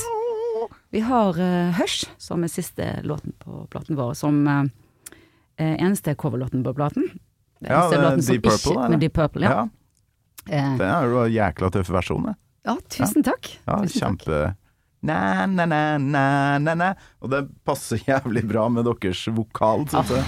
[0.95, 4.63] Vi har uh, Hush, som er siste låten på platen vår, som eh,
[5.59, 7.05] eneste coverlåten på platen.
[7.69, 9.51] Ja, Deep Purple, ikke- Deep Purple, ja.
[9.51, 9.69] ja.
[10.51, 12.35] Eh, Det er jo en jækla tøff versjon, det.
[12.67, 13.49] ja, tusen takk.
[13.67, 14.19] Ja, tusen takk.
[14.25, 14.57] kjempe
[15.05, 16.95] na, na, na, na, na, na.
[17.21, 20.25] Og det passer jævlig bra med deres vokal, syns jeg.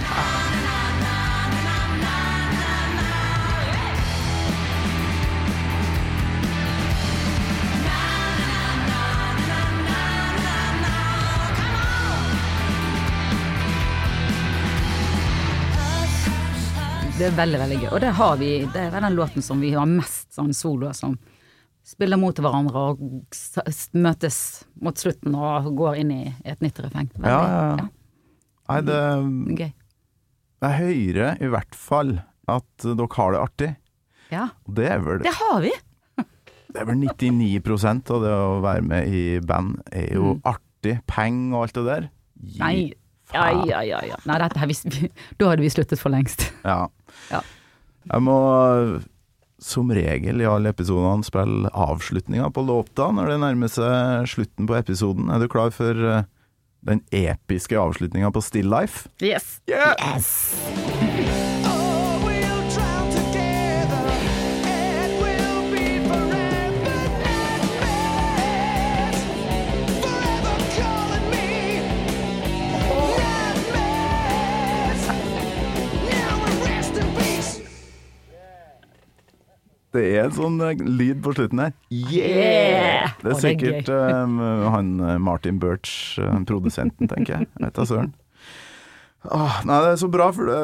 [17.17, 17.89] Det er veldig, veldig gøy.
[17.97, 21.15] Og det har vi, det er den låten som vi har mest sånn soloer som
[21.87, 23.01] spiller mot hverandre og
[23.97, 24.39] møtes
[24.85, 27.09] mot slutten og går inn i et nytt refreng.
[27.23, 27.87] Ja, ja, ja.
[28.67, 29.17] Nei, det ja,
[29.63, 29.73] gøy.
[30.67, 32.13] Jeg hører i hvert fall
[32.51, 33.71] at dere har det artig.
[34.35, 35.73] Ja, det er vel, det har vi.
[36.75, 40.45] det er vel 99% av det å være med i band er jo Mm.
[40.53, 40.99] artig.
[41.09, 42.05] Penger og alt det der.
[42.45, 42.75] Gi Nei,
[43.35, 44.01] Ja, ja, ja.
[44.07, 44.19] ja.
[44.29, 45.11] Nei, dette her, vi,
[45.41, 46.49] da hadde vi sluttet for lengst.
[46.67, 46.87] Ja.
[47.31, 47.39] Ja.
[48.07, 48.35] Jeg må
[49.63, 54.77] som regel i alle episodene spille avslutninga på låta når det nærmer seg slutten på
[54.79, 55.31] episoden.
[55.33, 56.29] Er du klar for eh,
[56.87, 59.09] den episke avslutninga på Still Life?
[59.25, 59.61] Yes.
[59.71, 59.97] Yeah!
[60.13, 61.06] yes.
[79.97, 81.77] Det er en sånn eh, lyd på slutten her.
[81.91, 83.15] Yeah!
[83.23, 87.49] Det er er sikkert uh, han eh, Martin Birch, uh, produsenten, tenker jeg.
[87.63, 88.13] Vet da søren.
[89.27, 90.61] Åh, nei, det er så bra, for det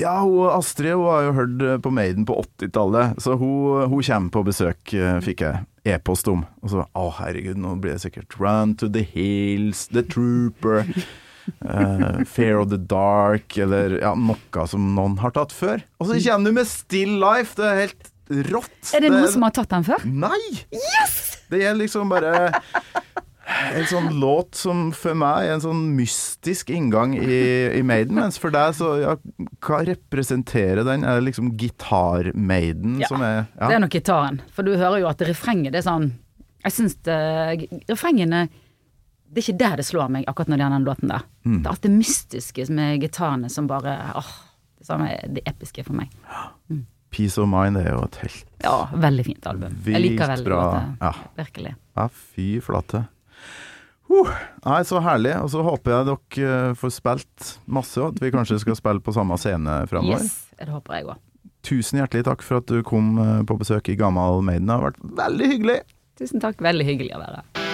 [0.00, 4.32] Ja, hun, Astrid hun har jo hørt på Maiden på 80-tallet, så hun, hun kommer
[4.34, 6.46] på besøk, fikk jeg e-post om.
[6.64, 10.88] Og så Å, herregud, nå blir det sikkert Run to the Hills, The Trooper.
[11.68, 15.82] uh, Fear of the Dark, eller ja, noe som noen har tatt før.
[16.00, 17.56] Og så kommer du med Still Life!
[17.58, 18.94] Det er helt rått.
[18.94, 20.06] Er det noen som har tatt den før?
[20.06, 20.40] Nei!
[20.72, 21.20] Yes!
[21.52, 22.52] Det er liksom bare
[23.52, 27.40] en sånn låt som for meg er en sånn mystisk inngang i,
[27.76, 29.16] i Maiden, mens for deg så ja,
[29.64, 31.04] Hva representerer den?
[31.04, 34.40] Er det liksom gitar-Maiden Ja, som er Det er nok gitaren.
[34.54, 36.08] For du hører jo at refrenget det er sånn
[36.64, 36.96] Jeg syns
[37.90, 41.28] refrengene Det er ikke der det slår meg, akkurat når det gjelder den låten der.
[41.42, 41.58] Mm.
[41.58, 44.32] Det er alt det mystiske med gitarene som bare åh,
[44.82, 46.10] det er det episke for meg.
[47.12, 49.74] Peace of Mind er jo et helt Ja, veldig fint album.
[49.86, 50.60] Jeg liker veldig bra.
[50.62, 51.06] godt det.
[51.06, 51.12] Ja.
[51.42, 51.74] Virkelig.
[51.98, 53.04] Ja, fy flate.
[54.12, 54.28] Uh,
[54.66, 55.32] nei, så herlig.
[55.40, 59.00] Og så håper jeg dere eh, får spilt masse, og at vi kanskje skal spille
[59.04, 60.20] på samme scene framover.
[60.20, 61.20] Yes, det håper jeg òg.
[61.62, 64.68] Tusen hjertelig takk for at du kom eh, på besøk i Gammal Maiden.
[64.68, 65.78] Det har vært veldig hyggelig.
[66.20, 66.60] Tusen takk.
[66.62, 67.68] Veldig hyggelig å være her.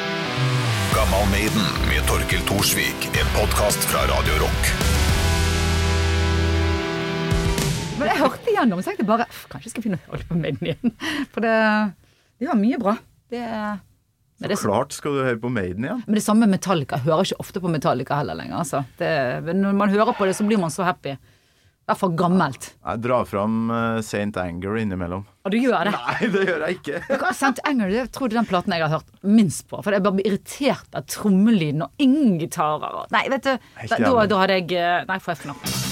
[0.94, 3.10] Gammal Maiden med Torkel Thorsvik.
[3.18, 4.72] En podkast fra Radio Rock.
[7.98, 10.38] Men jeg hørte igjennom, så tenkte jeg bare Kanskje jeg skal begynne å høre på
[10.38, 10.92] Maiden igjen.
[11.34, 11.54] For det,
[12.38, 12.96] det var mye bra.
[13.32, 13.44] Det,
[14.54, 16.04] så- Klart skal du høre på Maiden igjen.
[16.06, 16.96] men det samme med Metallica.
[17.00, 18.60] Jeg hører ikke ofte på Metallica heller lenger.
[18.62, 18.84] Altså.
[19.00, 19.10] Det,
[19.56, 21.16] når man hører på det, så blir man så happy.
[21.88, 22.66] I hvert fall gammelt.
[22.84, 25.22] Jeg drar fram uh, Saint Anger innimellom.
[25.48, 25.94] Og du gjør det.
[25.96, 27.00] Nei, det gjør jeg ikke.
[27.22, 27.62] Hva St.
[27.64, 27.88] Anger?
[27.94, 29.80] Det tror er den platen jeg har hørt minst på.
[29.82, 33.06] For jeg bare blir irritert av trommelyden og ingen gitarer.
[33.10, 33.54] Nei, vet du.
[33.88, 35.87] Da, da, da hadde jeg eh, Nei, får jeg for noe.